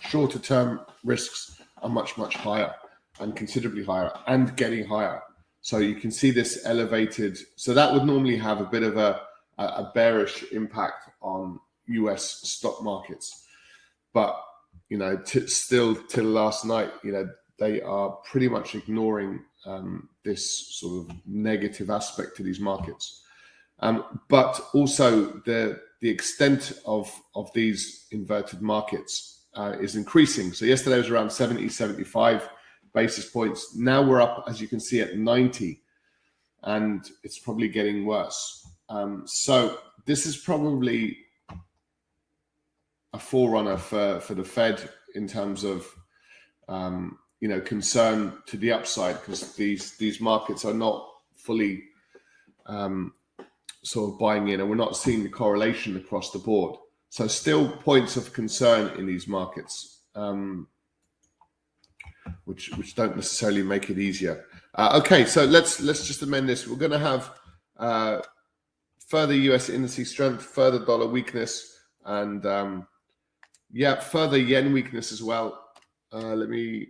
shorter 0.00 0.38
term 0.38 0.80
risks 1.04 1.60
are 1.82 1.88
much 1.88 2.16
much 2.16 2.34
higher 2.36 2.74
and 3.20 3.36
considerably 3.36 3.84
higher 3.84 4.12
and 4.26 4.56
getting 4.56 4.86
higher. 4.86 5.22
So 5.62 5.78
you 5.78 5.94
can 5.94 6.10
see 6.10 6.30
this 6.30 6.64
elevated. 6.64 7.38
So 7.56 7.74
that 7.74 7.92
would 7.92 8.04
normally 8.04 8.36
have 8.36 8.60
a 8.60 8.64
bit 8.64 8.82
of 8.82 8.96
a 8.96 9.22
a 9.58 9.90
bearish 9.94 10.42
impact 10.52 11.10
on 11.20 11.60
US 11.86 12.48
stock 12.48 12.82
markets. 12.82 13.46
But 14.14 14.40
you 14.88 14.98
know, 14.98 15.16
t- 15.16 15.46
still 15.46 15.94
till 15.94 16.24
last 16.24 16.64
night, 16.64 16.90
you 17.04 17.12
know, 17.12 17.28
they 17.58 17.82
are 17.82 18.10
pretty 18.24 18.48
much 18.48 18.74
ignoring 18.74 19.40
um, 19.66 20.08
this 20.24 20.78
sort 20.78 21.10
of 21.10 21.16
negative 21.26 21.90
aspect 21.90 22.36
to 22.36 22.42
these 22.42 22.58
markets. 22.58 23.22
Um, 23.80 24.20
but 24.28 24.60
also 24.74 25.26
the 25.44 25.80
the 26.00 26.08
extent 26.08 26.72
of 26.86 27.10
of 27.34 27.52
these 27.52 28.06
inverted 28.10 28.62
markets 28.62 29.44
uh, 29.54 29.74
is 29.80 29.96
increasing. 29.96 30.52
So 30.52 30.64
yesterday 30.64 30.98
was 30.98 31.10
around 31.10 31.30
70, 31.30 31.68
75 31.68 32.48
basis 32.92 33.28
points. 33.28 33.76
Now 33.76 34.02
we're 34.02 34.20
up, 34.20 34.44
as 34.48 34.60
you 34.60 34.68
can 34.68 34.80
see, 34.80 35.00
at 35.00 35.16
90, 35.16 35.82
and 36.62 37.08
it's 37.22 37.38
probably 37.38 37.68
getting 37.68 38.04
worse. 38.04 38.66
Um, 38.88 39.22
so 39.26 39.78
this 40.06 40.26
is 40.26 40.36
probably 40.36 41.18
a 43.12 43.18
forerunner 43.18 43.76
for 43.76 44.20
for 44.20 44.34
the 44.34 44.44
Fed 44.44 44.88
in 45.14 45.26
terms 45.26 45.64
of 45.64 45.86
um, 46.68 47.18
you 47.40 47.48
know 47.48 47.60
concern 47.60 48.32
to 48.46 48.56
the 48.56 48.72
upside 48.72 49.20
because 49.20 49.54
these 49.54 49.96
these 49.96 50.20
markets 50.20 50.64
are 50.64 50.74
not 50.74 51.08
fully 51.36 51.82
um, 52.66 53.12
sort 53.82 54.12
of 54.12 54.18
buying 54.18 54.48
in, 54.48 54.60
and 54.60 54.68
we're 54.68 54.76
not 54.76 54.96
seeing 54.96 55.22
the 55.22 55.28
correlation 55.28 55.96
across 55.96 56.30
the 56.30 56.38
board. 56.38 56.76
So 57.08 57.26
still 57.26 57.68
points 57.68 58.16
of 58.16 58.32
concern 58.32 58.96
in 58.98 59.06
these 59.06 59.26
markets, 59.26 60.02
um, 60.14 60.68
which 62.44 62.70
which 62.76 62.94
don't 62.94 63.16
necessarily 63.16 63.62
make 63.62 63.90
it 63.90 63.98
easier. 63.98 64.44
Uh, 64.74 65.00
okay, 65.02 65.24
so 65.24 65.44
let's 65.44 65.80
let's 65.80 66.06
just 66.06 66.22
amend 66.22 66.48
this. 66.48 66.66
We're 66.66 66.76
going 66.76 66.90
to 66.92 66.98
have 66.98 67.30
uh, 67.78 68.20
further 69.08 69.34
US 69.34 69.68
indices 69.68 70.10
strength, 70.10 70.42
further 70.42 70.84
dollar 70.84 71.06
weakness, 71.06 71.78
and 72.04 72.44
um, 72.46 72.86
yeah, 73.72 73.98
further 74.00 74.38
yen 74.38 74.72
weakness 74.72 75.12
as 75.12 75.22
well. 75.22 75.64
Uh, 76.12 76.34
let 76.34 76.48
me 76.48 76.88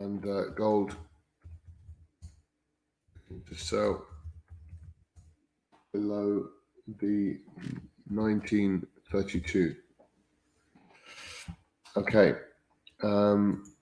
and 0.00 0.24
uh, 0.26 0.50
gold 0.50 0.94
to 3.48 3.54
sell 3.54 4.04
below 5.92 6.46
the 7.00 7.38
1932. 8.08 9.76
Okay. 11.96 12.34
Um, 13.02 13.75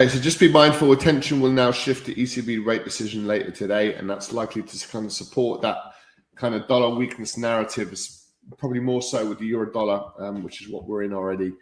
Okay, 0.00 0.10
so 0.10 0.20
just 0.20 0.38
be 0.38 0.48
mindful. 0.48 0.92
Attention 0.92 1.40
will 1.40 1.50
now 1.50 1.72
shift 1.72 2.06
to 2.06 2.14
ECB 2.14 2.64
rate 2.64 2.84
decision 2.84 3.26
later 3.26 3.50
today, 3.50 3.94
and 3.94 4.08
that's 4.08 4.32
likely 4.32 4.62
to 4.62 4.88
kind 4.88 5.04
of 5.04 5.10
support 5.10 5.60
that 5.62 5.76
kind 6.36 6.54
of 6.54 6.68
dollar 6.68 6.94
weakness 6.94 7.36
narrative. 7.36 7.92
Probably 8.58 8.78
more 8.78 9.02
so 9.02 9.28
with 9.28 9.40
the 9.40 9.46
euro 9.46 9.72
dollar, 9.72 10.12
um, 10.20 10.44
which 10.44 10.62
is 10.62 10.68
what 10.68 10.86
we're 10.86 11.02
in 11.02 11.12
already. 11.12 11.52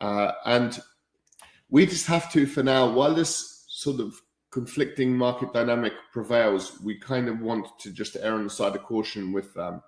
Uh, 0.00 0.32
and 0.46 0.80
we 1.68 1.84
just 1.84 2.06
have 2.06 2.32
to, 2.32 2.46
for 2.46 2.62
now, 2.62 2.90
while 2.90 3.14
this 3.14 3.66
sort 3.68 4.00
of 4.00 4.14
conflicting 4.50 5.14
market 5.14 5.52
dynamic 5.52 5.92
prevails, 6.14 6.80
we 6.82 6.98
kind 6.98 7.28
of 7.28 7.40
want 7.40 7.78
to 7.80 7.90
just 7.90 8.16
err 8.16 8.36
on 8.36 8.44
the 8.44 8.50
side 8.50 8.74
of 8.74 8.82
caution 8.84 9.32
with, 9.32 9.54
um, 9.58 9.82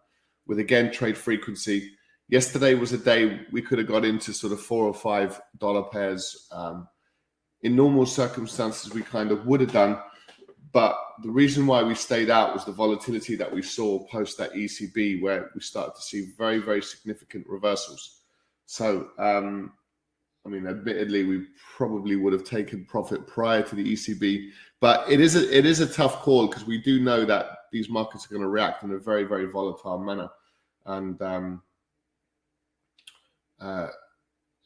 with 0.46 0.58
again 0.58 0.92
trade 0.92 1.16
frequency. 1.16 1.92
Yesterday 2.28 2.74
was 2.74 2.92
a 2.92 2.98
day 2.98 3.46
we 3.50 3.62
could 3.62 3.78
have 3.78 3.88
got 3.88 4.04
into 4.04 4.34
sort 4.34 4.52
of 4.52 4.60
four 4.60 4.84
or 4.84 4.92
five 4.92 5.40
dollar 5.58 5.84
pairs. 5.84 6.48
Um, 6.52 6.86
in 7.64 7.74
normal 7.74 8.04
circumstances 8.06 8.92
we 8.92 9.02
kind 9.02 9.32
of 9.32 9.46
would 9.46 9.60
have 9.60 9.72
done. 9.72 9.98
But 10.72 10.96
the 11.22 11.30
reason 11.30 11.66
why 11.66 11.82
we 11.82 11.94
stayed 11.94 12.30
out 12.30 12.52
was 12.52 12.64
the 12.64 12.72
volatility 12.72 13.36
that 13.36 13.52
we 13.52 13.62
saw 13.62 14.04
post 14.06 14.36
that 14.38 14.52
ECB, 14.52 15.22
where 15.22 15.50
we 15.54 15.60
started 15.60 15.94
to 15.94 16.02
see 16.02 16.32
very, 16.36 16.58
very 16.58 16.82
significant 16.82 17.46
reversals. 17.48 18.20
So, 18.66 19.08
um, 19.18 19.72
I 20.44 20.50
mean, 20.50 20.66
admittedly, 20.66 21.24
we 21.24 21.46
probably 21.76 22.16
would 22.16 22.32
have 22.32 22.44
taken 22.44 22.84
profit 22.84 23.26
prior 23.26 23.62
to 23.62 23.74
the 23.74 23.92
ECB, 23.92 24.50
but 24.80 25.10
it 25.10 25.20
is 25.20 25.36
a 25.36 25.56
it 25.56 25.64
is 25.64 25.80
a 25.80 25.86
tough 25.86 26.16
call 26.16 26.48
because 26.48 26.66
we 26.66 26.78
do 26.82 27.00
know 27.00 27.24
that 27.24 27.46
these 27.72 27.88
markets 27.88 28.26
are 28.26 28.30
going 28.30 28.42
to 28.42 28.48
react 28.48 28.82
in 28.82 28.90
a 28.92 28.98
very, 28.98 29.24
very 29.24 29.46
volatile 29.46 29.98
manner, 29.98 30.28
and 30.84 31.22
um, 31.22 31.62
uh, 33.60 33.88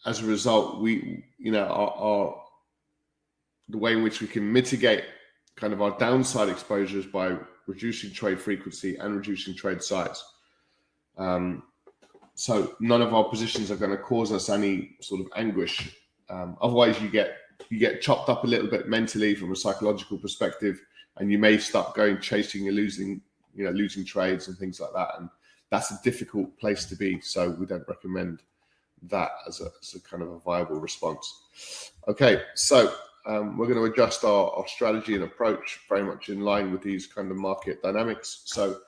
as 0.07 0.21
a 0.21 0.27
result, 0.27 0.81
we 0.81 1.25
you 1.39 1.53
know 1.53 1.67
our, 1.67 1.91
our 1.91 2.48
the 3.69 3.79
way 3.79 3.93
in 3.93 4.03
which 4.03 4.21
we 4.21 4.27
can 4.27 4.51
mitigate 4.51 5.05
kind 5.57 5.73
of 5.73 5.83
our 5.83 5.97
downside 5.99 6.49
exposures 6.49 7.07
by 7.07 7.37
reducing 7.67 8.11
trade 8.11 8.41
frequency 8.41 8.97
and 8.97 9.15
reducing 9.15 9.55
trade 9.55 9.83
size. 9.83 10.23
Um, 11.17 11.65
so 12.35 12.77
none 12.81 13.03
of 13.03 13.13
our 13.13 13.25
positions 13.25 13.71
are 13.71 13.77
going 13.77 13.91
to 13.91 13.97
cause 13.97 14.33
us 14.33 14.49
any 14.49 14.97
sort 15.01 15.21
of 15.21 15.27
anguish. 15.37 15.97
Um, 16.31 16.57
otherwise, 16.61 17.01
you 17.01 17.09
get 17.09 17.37
you 17.71 17.79
get 17.79 18.01
chopped 18.01 18.29
up 18.29 18.45
a 18.45 18.47
little 18.47 18.69
bit 18.69 18.89
mentally 18.89 19.35
from 19.35 19.53
a 19.53 19.57
psychological 19.57 20.19
perspective, 20.19 20.81
and 21.17 21.31
you 21.31 21.39
may 21.39 21.59
start 21.59 21.95
going 21.95 22.21
chasing 22.21 22.69
and 22.69 22.77
losing, 22.77 23.21
you 23.55 23.65
know, 23.65 23.71
losing 23.71 24.05
trades 24.05 24.49
and 24.49 24.57
things 24.57 24.81
like 24.81 24.93
that. 24.95 25.19
And 25.19 25.29
that's 25.71 25.91
a 25.91 26.01
difficult 26.05 26.57
place 26.59 26.85
to 26.87 26.97
be. 26.97 27.21
So 27.21 27.51
we 27.51 27.67
don't 27.67 27.87
recommend 27.89 28.43
that 29.03 29.31
as 29.47 29.61
a, 29.61 29.71
as 29.83 29.95
a 29.95 30.01
kind 30.01 30.23
of 30.23 30.31
a 30.31 30.39
viable 30.39 30.81
response. 30.81 31.91
Okay, 32.07 32.43
so 32.55 32.95
um, 33.29 33.59
we're 33.59 33.67
going 33.67 33.79
to 33.79 33.93
adjust 33.93 34.25
our, 34.25 34.51
our, 34.53 34.67
strategy 34.67 35.15
and 35.15 35.23
approach 35.23 35.81
very 35.87 36.03
much 36.03 36.31
in 36.31 36.41
line 36.41 36.73
with 36.73 36.81
these 36.81 37.07
kind 37.07 37.31
of 37.31 37.37
market 37.37 37.83
dynamics. 37.83 38.43
So 38.47 38.79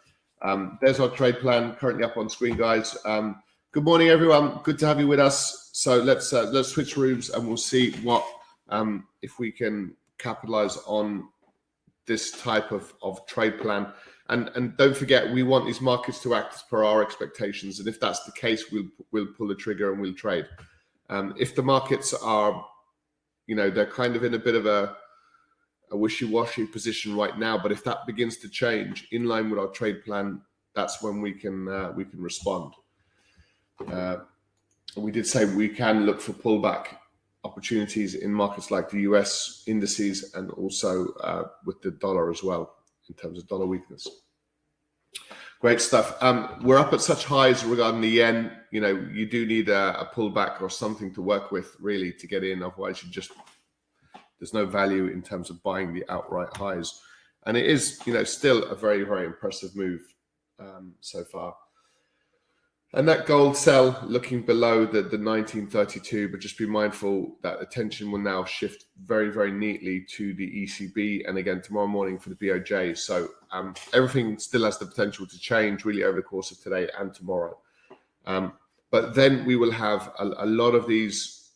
um, 0.41 0.79
there's 0.81 0.99
our 0.99 1.11
trade 1.11 1.41
plan 1.41 1.75
currently 1.75 2.05
up 2.05 2.17
on 2.17 2.31
screen, 2.31 2.57
guys. 2.57 2.97
Um, 3.05 3.43
good 3.73 3.85
morning, 3.85 4.09
everyone. 4.09 4.61
Good 4.63 4.79
to 4.79 4.87
have 4.87 4.99
you 4.99 5.07
with 5.07 5.21
us. 5.21 5.69
So 5.75 5.99
let's 5.99 6.33
uh, 6.33 6.45
let's 6.53 6.71
switch 6.71 6.97
rooms 6.97 7.29
and 7.29 7.47
we'll 7.47 7.59
see 7.59 7.93
what 8.03 8.27
um, 8.71 9.07
if 9.21 9.39
we 9.39 9.53
can 9.53 9.95
capitalize 10.17 10.79
on 10.87 11.29
this 12.07 12.31
type 12.31 12.73
of, 12.73 12.95
of 13.03 13.25
trade 13.27 13.61
plan. 13.61 13.89
And 14.31 14.51
and 14.55 14.75
don't 14.79 14.97
forget, 14.97 15.31
we 15.31 15.43
want 15.43 15.67
these 15.67 15.83
markets 15.83 16.23
to 16.23 16.35
act 16.35 16.55
as 16.55 16.63
per 16.63 16.83
our 16.83 17.03
expectations. 17.03 17.79
And 17.79 17.87
if 17.87 18.01
that's 18.01 18.25
the 18.25 18.33
case, 18.33 18.73
we'll 18.73 18.89
we'll 19.13 19.29
pull 19.37 19.49
the 19.49 19.55
trigger 19.55 19.93
and 19.93 20.01
we'll 20.01 20.15
trade. 20.15 20.47
Um, 21.11 21.35
if 21.39 21.55
the 21.55 21.63
markets 21.63 22.15
are 22.15 22.65
you 23.51 23.57
know 23.57 23.69
they're 23.69 23.85
kind 24.03 24.15
of 24.15 24.23
in 24.23 24.35
a 24.35 24.39
bit 24.39 24.55
of 24.55 24.67
a, 24.67 24.97
a 25.91 25.97
wishy-washy 25.97 26.67
position 26.67 27.17
right 27.17 27.37
now. 27.37 27.59
But 27.59 27.73
if 27.73 27.83
that 27.83 28.07
begins 28.07 28.37
to 28.39 28.49
change 28.49 29.09
in 29.11 29.25
line 29.25 29.51
with 29.51 29.59
our 29.59 29.67
trade 29.67 30.05
plan, 30.05 30.41
that's 30.73 31.03
when 31.03 31.21
we 31.21 31.33
can 31.33 31.69
uh, 31.69 31.91
we 31.97 32.05
can 32.05 32.23
respond. 32.23 32.73
Uh, 33.93 34.19
we 34.97 35.11
did 35.11 35.27
say 35.27 35.47
we 35.47 35.69
can 35.69 36.07
look 36.07 36.21
for 36.21 36.33
pullback 36.33 36.85
opportunities 37.43 38.15
in 38.15 38.33
markets 38.33 38.71
like 38.71 38.89
the 38.89 39.01
US 39.11 39.65
indices 39.67 40.33
and 40.35 40.53
also 40.53 41.09
uh, 41.15 41.49
with 41.67 41.83
the 41.83 41.91
dollar 41.91 42.31
as 42.31 42.45
well 42.45 42.77
in 43.09 43.17
terms 43.17 43.41
of 43.41 43.49
dollar 43.49 43.67
weakness. 43.67 44.07
Great 45.61 45.83
stuff. 45.83 46.17
Um, 46.23 46.59
we're 46.63 46.79
up 46.79 46.95
at 46.95 47.03
such 47.03 47.27
highs 47.27 47.67
regarding 47.67 48.01
the 48.01 48.09
yen. 48.09 48.51
You 48.71 48.81
know, 48.81 49.09
you 49.13 49.27
do 49.27 49.45
need 49.45 49.69
a, 49.69 50.01
a, 50.01 50.07
pullback 50.07 50.63
or 50.63 50.71
something 50.71 51.13
to 51.13 51.21
work 51.21 51.53
with 51.53 51.77
really 51.79 52.13
to 52.15 52.27
get 52.27 52.43
in. 52.43 52.63
Otherwise, 52.63 53.05
you 53.05 53.11
just 53.11 53.33
there's 54.39 54.55
no 54.55 54.65
value 54.65 55.09
in 55.09 55.21
terms 55.21 55.51
of 55.51 55.63
buying 55.63 55.93
the 55.93 56.03
outright 56.09 56.57
highs. 56.57 57.03
And 57.45 57.59
it 57.59 57.67
is, 57.67 58.01
you 58.07 58.15
know, 58.15 58.25
still 58.25 58.65
a 58.71 58.75
very 58.75 59.05
very 59.05 59.27
impressive 59.27 59.77
move 59.77 60.01
um, 60.59 60.95
so 61.01 61.25
far. 61.25 61.55
And 62.93 63.09
that 63.09 63.25
gold 63.25 63.57
sell 63.57 64.03
looking 64.05 64.43
below 64.43 64.85
the, 64.85 65.03
the 65.03 65.17
1932, 65.17 66.29
but 66.29 66.41
just 66.41 66.59
be 66.59 66.67
mindful 66.67 67.37
that 67.41 67.63
attention 67.63 68.11
will 68.11 68.19
now 68.19 68.45
shift 68.45 68.87
very, 69.05 69.31
very 69.31 69.53
neatly 69.53 70.05
to 70.11 70.35
the 70.35 70.65
ECB 70.65 71.29
and 71.29 71.39
again 71.39 71.63
tomorrow 71.63 71.87
morning 71.87 72.19
for 72.19 72.31
the 72.31 72.35
BOJ. 72.35 72.99
So 72.99 73.29
um, 73.53 73.75
everything 73.93 74.41
still 74.41 74.65
has 74.65 74.77
the 74.79 74.87
potential 74.87 75.25
to 75.25 75.39
change 75.39 75.85
really 75.85 76.03
over 76.03 76.17
the 76.17 76.23
course 76.23 76.51
of 76.51 76.61
today 76.61 76.89
and 76.99 77.15
tomorrow. 77.15 77.57
Um, 78.27 78.55
but 78.91 79.15
then 79.15 79.45
we 79.45 79.55
will 79.55 79.71
have 79.71 80.13
a, 80.19 80.25
a, 80.39 80.47
lot 80.47 80.75
of 80.75 80.89
these. 80.89 81.51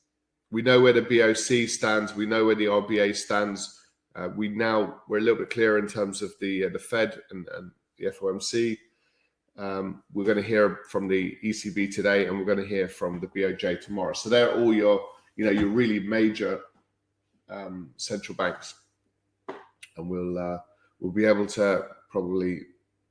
We 0.52 0.62
know 0.62 0.80
where 0.80 0.92
the 0.92 1.02
BOC 1.02 1.68
stands, 1.68 2.14
we 2.14 2.26
know 2.26 2.44
where 2.44 2.54
the 2.54 2.66
RBA 2.66 3.16
stands. 3.16 3.80
Uh, 4.14 4.28
we 4.36 4.48
now 4.48 5.02
we're 5.08 5.18
a 5.18 5.20
little 5.20 5.40
bit 5.40 5.50
clearer 5.50 5.80
in 5.80 5.88
terms 5.88 6.22
of 6.22 6.32
the 6.40 6.66
uh, 6.66 6.68
the 6.68 6.78
Fed 6.78 7.20
and, 7.32 7.48
and 7.56 7.72
the 7.98 8.06
FOMC. 8.06 8.78
Um, 9.56 10.02
we're 10.12 10.24
going 10.24 10.36
to 10.36 10.42
hear 10.42 10.80
from 10.88 11.06
the 11.06 11.36
ECB 11.44 11.94
today, 11.94 12.26
and 12.26 12.36
we're 12.38 12.44
going 12.44 12.58
to 12.58 12.66
hear 12.66 12.88
from 12.88 13.20
the 13.20 13.28
BOJ 13.28 13.80
tomorrow. 13.80 14.12
So 14.12 14.28
they're 14.28 14.54
all 14.54 14.74
your 14.74 15.00
you 15.36 15.44
know 15.44 15.50
your 15.50 15.68
really 15.68 16.00
major 16.00 16.60
um, 17.48 17.90
central 17.96 18.36
banks, 18.36 18.74
and 19.96 20.08
we'll 20.08 20.38
uh, 20.38 20.58
we'll 20.98 21.12
be 21.12 21.24
able 21.24 21.46
to 21.46 21.86
probably 22.10 22.62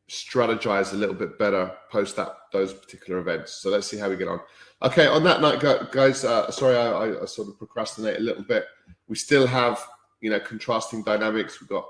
strategize 0.09 0.93
a 0.93 0.97
little 0.97 1.15
bit 1.15 1.39
better 1.39 1.71
post 1.89 2.17
that 2.17 2.35
those 2.51 2.73
particular 2.73 3.19
events. 3.19 3.53
So 3.53 3.69
let's 3.69 3.87
see 3.87 3.97
how 3.97 4.09
we 4.09 4.17
get 4.17 4.27
on. 4.27 4.41
Okay, 4.81 5.07
on 5.07 5.23
that 5.23 5.41
night, 5.41 5.61
guys. 5.91 6.25
Uh, 6.25 6.51
sorry, 6.51 6.75
I, 6.75 7.21
I, 7.21 7.25
sort 7.25 7.47
of 7.47 7.57
procrastinate 7.57 8.17
a 8.17 8.23
little 8.23 8.43
bit. 8.43 8.65
We 9.07 9.15
still 9.15 9.47
have 9.47 9.81
you 10.19 10.29
know 10.29 10.41
contrasting 10.41 11.03
dynamics. 11.03 11.61
We've 11.61 11.69
got 11.69 11.87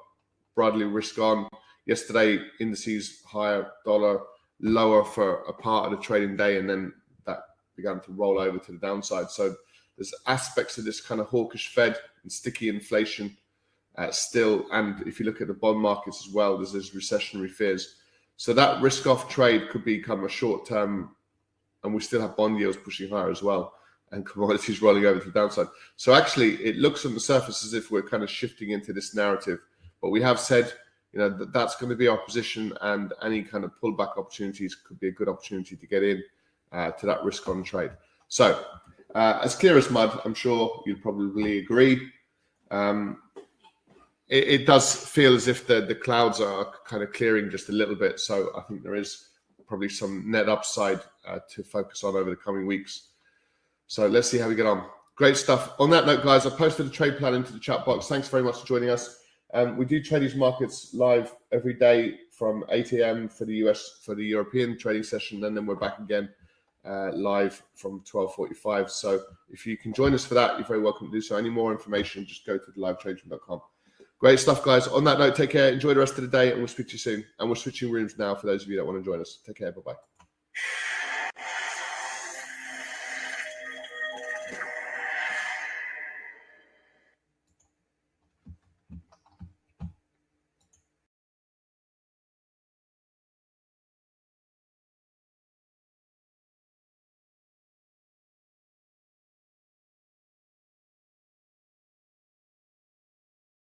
broadly 0.54 0.86
risk 0.86 1.18
on. 1.18 1.48
Yesterday, 1.86 2.40
indices 2.62 3.22
higher, 3.26 3.72
dollar 3.84 4.22
lower 4.60 5.04
for 5.04 5.44
a 5.44 5.54
part 5.54 5.86
of 5.86 5.98
the 5.98 6.04
trading 6.04 6.38
day, 6.38 6.58
and 6.58 6.70
then 6.70 6.94
that 7.26 7.40
began 7.76 8.00
to 8.02 8.12
roll 8.12 8.40
over 8.40 8.58
to 8.58 8.72
the 8.72 8.78
downside. 8.78 9.30
So 9.30 9.56
there's 9.98 10.14
aspects 10.28 10.78
of 10.78 10.86
this 10.86 11.02
kind 11.02 11.22
of 11.22 11.28
hawkish 11.28 11.74
Fed 11.74 11.98
and 12.24 12.32
sticky 12.32 12.70
inflation 12.70 13.36
uh, 13.98 14.12
still. 14.12 14.66
And 14.72 15.06
if 15.08 15.20
you 15.20 15.26
look 15.26 15.42
at 15.42 15.48
the 15.48 15.54
bond 15.54 15.80
markets 15.80 16.26
as 16.28 16.34
well, 16.34 16.58
there's 16.58 16.74
those 16.74 16.92
recessionary 16.92 17.50
fears. 17.50 17.96
So 18.38 18.54
that 18.54 18.82
risk 18.82 19.06
off 19.06 19.30
trade 19.30 19.70
could 19.70 19.86
become 19.86 20.26
a 20.26 20.30
short 20.30 20.66
term, 20.68 21.16
and 21.84 21.94
we 21.94 22.02
still 22.02 22.22
have 22.22 22.36
bond 22.36 22.60
yields 22.60 22.78
pushing 22.78 23.10
higher 23.10 23.30
as 23.30 23.44
well, 23.44 23.74
and 24.12 24.26
commodities 24.30 24.82
rolling 24.82 25.06
over 25.06 25.20
to 25.20 25.26
the 25.26 25.32
downside. 25.32 25.68
So 25.96 26.14
actually, 26.14 26.56
it 26.56 26.78
looks 26.78 27.06
on 27.06 27.14
the 27.14 27.20
surface 27.20 27.64
as 27.64 27.74
if 27.74 27.92
we're 27.92 28.08
kind 28.08 28.24
of 28.24 28.30
shifting 28.30 28.72
into 28.72 28.94
this 28.94 29.16
narrative. 29.16 29.60
But 30.02 30.10
we 30.10 30.22
have 30.22 30.40
said, 30.40 30.74
you 31.14 31.20
know, 31.20 31.30
that 31.30 31.54
that's 31.54 31.76
going 31.76 31.92
to 31.92 31.96
be 31.96 32.08
our 32.08 32.18
position, 32.18 32.74
and 32.82 33.14
any 33.22 33.44
kind 33.44 33.64
of 33.64 33.72
pullback 33.82 34.18
opportunities 34.18 34.76
could 34.76 35.00
be 35.00 35.08
a 35.08 35.12
good 35.12 35.30
opportunity 35.30 35.76
to 35.76 35.88
get 35.88 36.04
in 36.04 36.24
uh, 36.72 36.92
to 36.92 37.06
that 37.06 37.24
risk 37.24 37.48
on 37.48 37.64
trade. 37.64 37.92
So, 38.28 38.66
uh, 39.14 39.40
as 39.44 39.56
clear 39.56 39.78
as 39.78 39.92
mud, 39.92 40.20
I'm 40.26 40.34
sure 40.34 40.82
you'd 40.86 41.04
probably 41.04 41.60
agree. 41.60 42.10
Um, 42.72 43.22
it, 44.28 44.48
it, 44.48 44.66
does 44.66 44.96
feel 44.96 45.36
as 45.36 45.48
if 45.48 45.68
the, 45.68 45.82
the 45.82 45.94
clouds 45.94 46.42
are 46.42 46.74
kind 46.86 47.04
of 47.04 47.14
clearing 47.14 47.52
just 47.52 47.70
a 47.70 47.74
little 47.74 47.94
bit. 47.94 48.20
So 48.20 48.50
I 48.58 48.62
think 48.62 48.82
there 48.82 48.96
is 48.96 49.28
probably 49.68 49.90
some 49.90 50.32
net 50.32 50.50
upside 50.50 51.02
uh, 51.28 51.40
to 51.52 51.64
focus 51.64 52.04
on 52.04 52.16
over 52.16 52.32
the 52.32 52.36
coming 52.36 52.66
weeks. 52.66 53.10
So 53.86 54.08
let's 54.08 54.30
see 54.32 54.40
how 54.40 54.50
we 54.50 54.56
get 54.56 54.66
on. 54.66 54.86
Great 55.16 55.38
stuff. 55.38 55.74
On 55.78 55.92
that 55.92 56.08
note, 56.08 56.24
guys, 56.24 56.48
I 56.48 56.50
posted 56.50 56.88
a 56.88 56.90
trade 56.90 57.18
plan 57.18 57.36
into 57.36 57.54
the 57.54 57.60
chat 57.60 57.86
box. 57.86 58.08
Thanks 58.08 58.28
very 58.30 58.42
much 58.42 58.62
for 58.62 58.66
joining 58.66 58.90
us. 58.90 59.23
Um, 59.54 59.78
we 59.78 59.86
do 59.86 60.02
trade 60.02 60.24
these 60.24 60.36
markets 60.36 60.94
live 60.94 61.36
every 61.52 61.76
day 61.76 62.20
from 62.32 62.66
8 62.70 62.94
a.m. 62.94 63.30
for 63.30 63.46
the 63.46 63.56
US 63.68 64.00
for 64.04 64.16
the 64.16 64.26
European 64.26 64.78
trading 64.78 65.04
session, 65.04 65.44
and 65.44 65.56
then 65.56 65.66
we're 65.66 65.76
back 65.76 66.00
again 66.00 66.30
uh, 66.86 67.12
live 67.14 67.62
from 67.76 68.02
12:45. 68.02 68.90
So 68.90 69.22
if 69.50 69.66
you 69.66 69.78
can 69.78 69.94
join 69.94 70.14
us 70.14 70.26
for 70.26 70.34
that, 70.34 70.58
you're 70.58 70.68
very 70.68 70.82
welcome 70.82 71.08
to 71.08 71.14
do 71.14 71.22
so. 71.22 71.38
Any 71.38 71.50
more 71.50 71.72
information, 71.72 72.26
just 72.26 72.46
go 72.46 72.58
to 72.58 72.72
livetraderoom.com. 72.78 73.62
Great 74.20 74.40
stuff, 74.40 74.64
guys. 74.64 74.88
On 74.88 75.04
that 75.04 75.20
note, 75.20 75.36
take 75.36 75.50
care. 75.50 75.72
Enjoy 75.72 75.94
the 75.94 76.00
rest 76.00 76.18
of 76.18 76.22
the 76.22 76.30
day, 76.30 76.52
and 76.52 76.60
we'll 76.60 76.68
speak 76.68 76.88
to 76.88 76.94
you 76.94 77.00
soon. 77.00 77.26
And 77.40 77.50
we're 77.50 77.56
switching 77.56 77.92
rooms 77.92 78.18
now 78.18 78.34
for 78.36 78.48
those 78.48 78.64
of 78.64 78.70
you 78.70 78.78
that 78.78 78.86
want 78.86 78.98
to 78.98 79.04
join 79.04 79.22
us. 79.22 79.40
Take 79.46 79.58
care. 79.58 79.72
Bye 79.72 79.82
bye. 79.86 80.13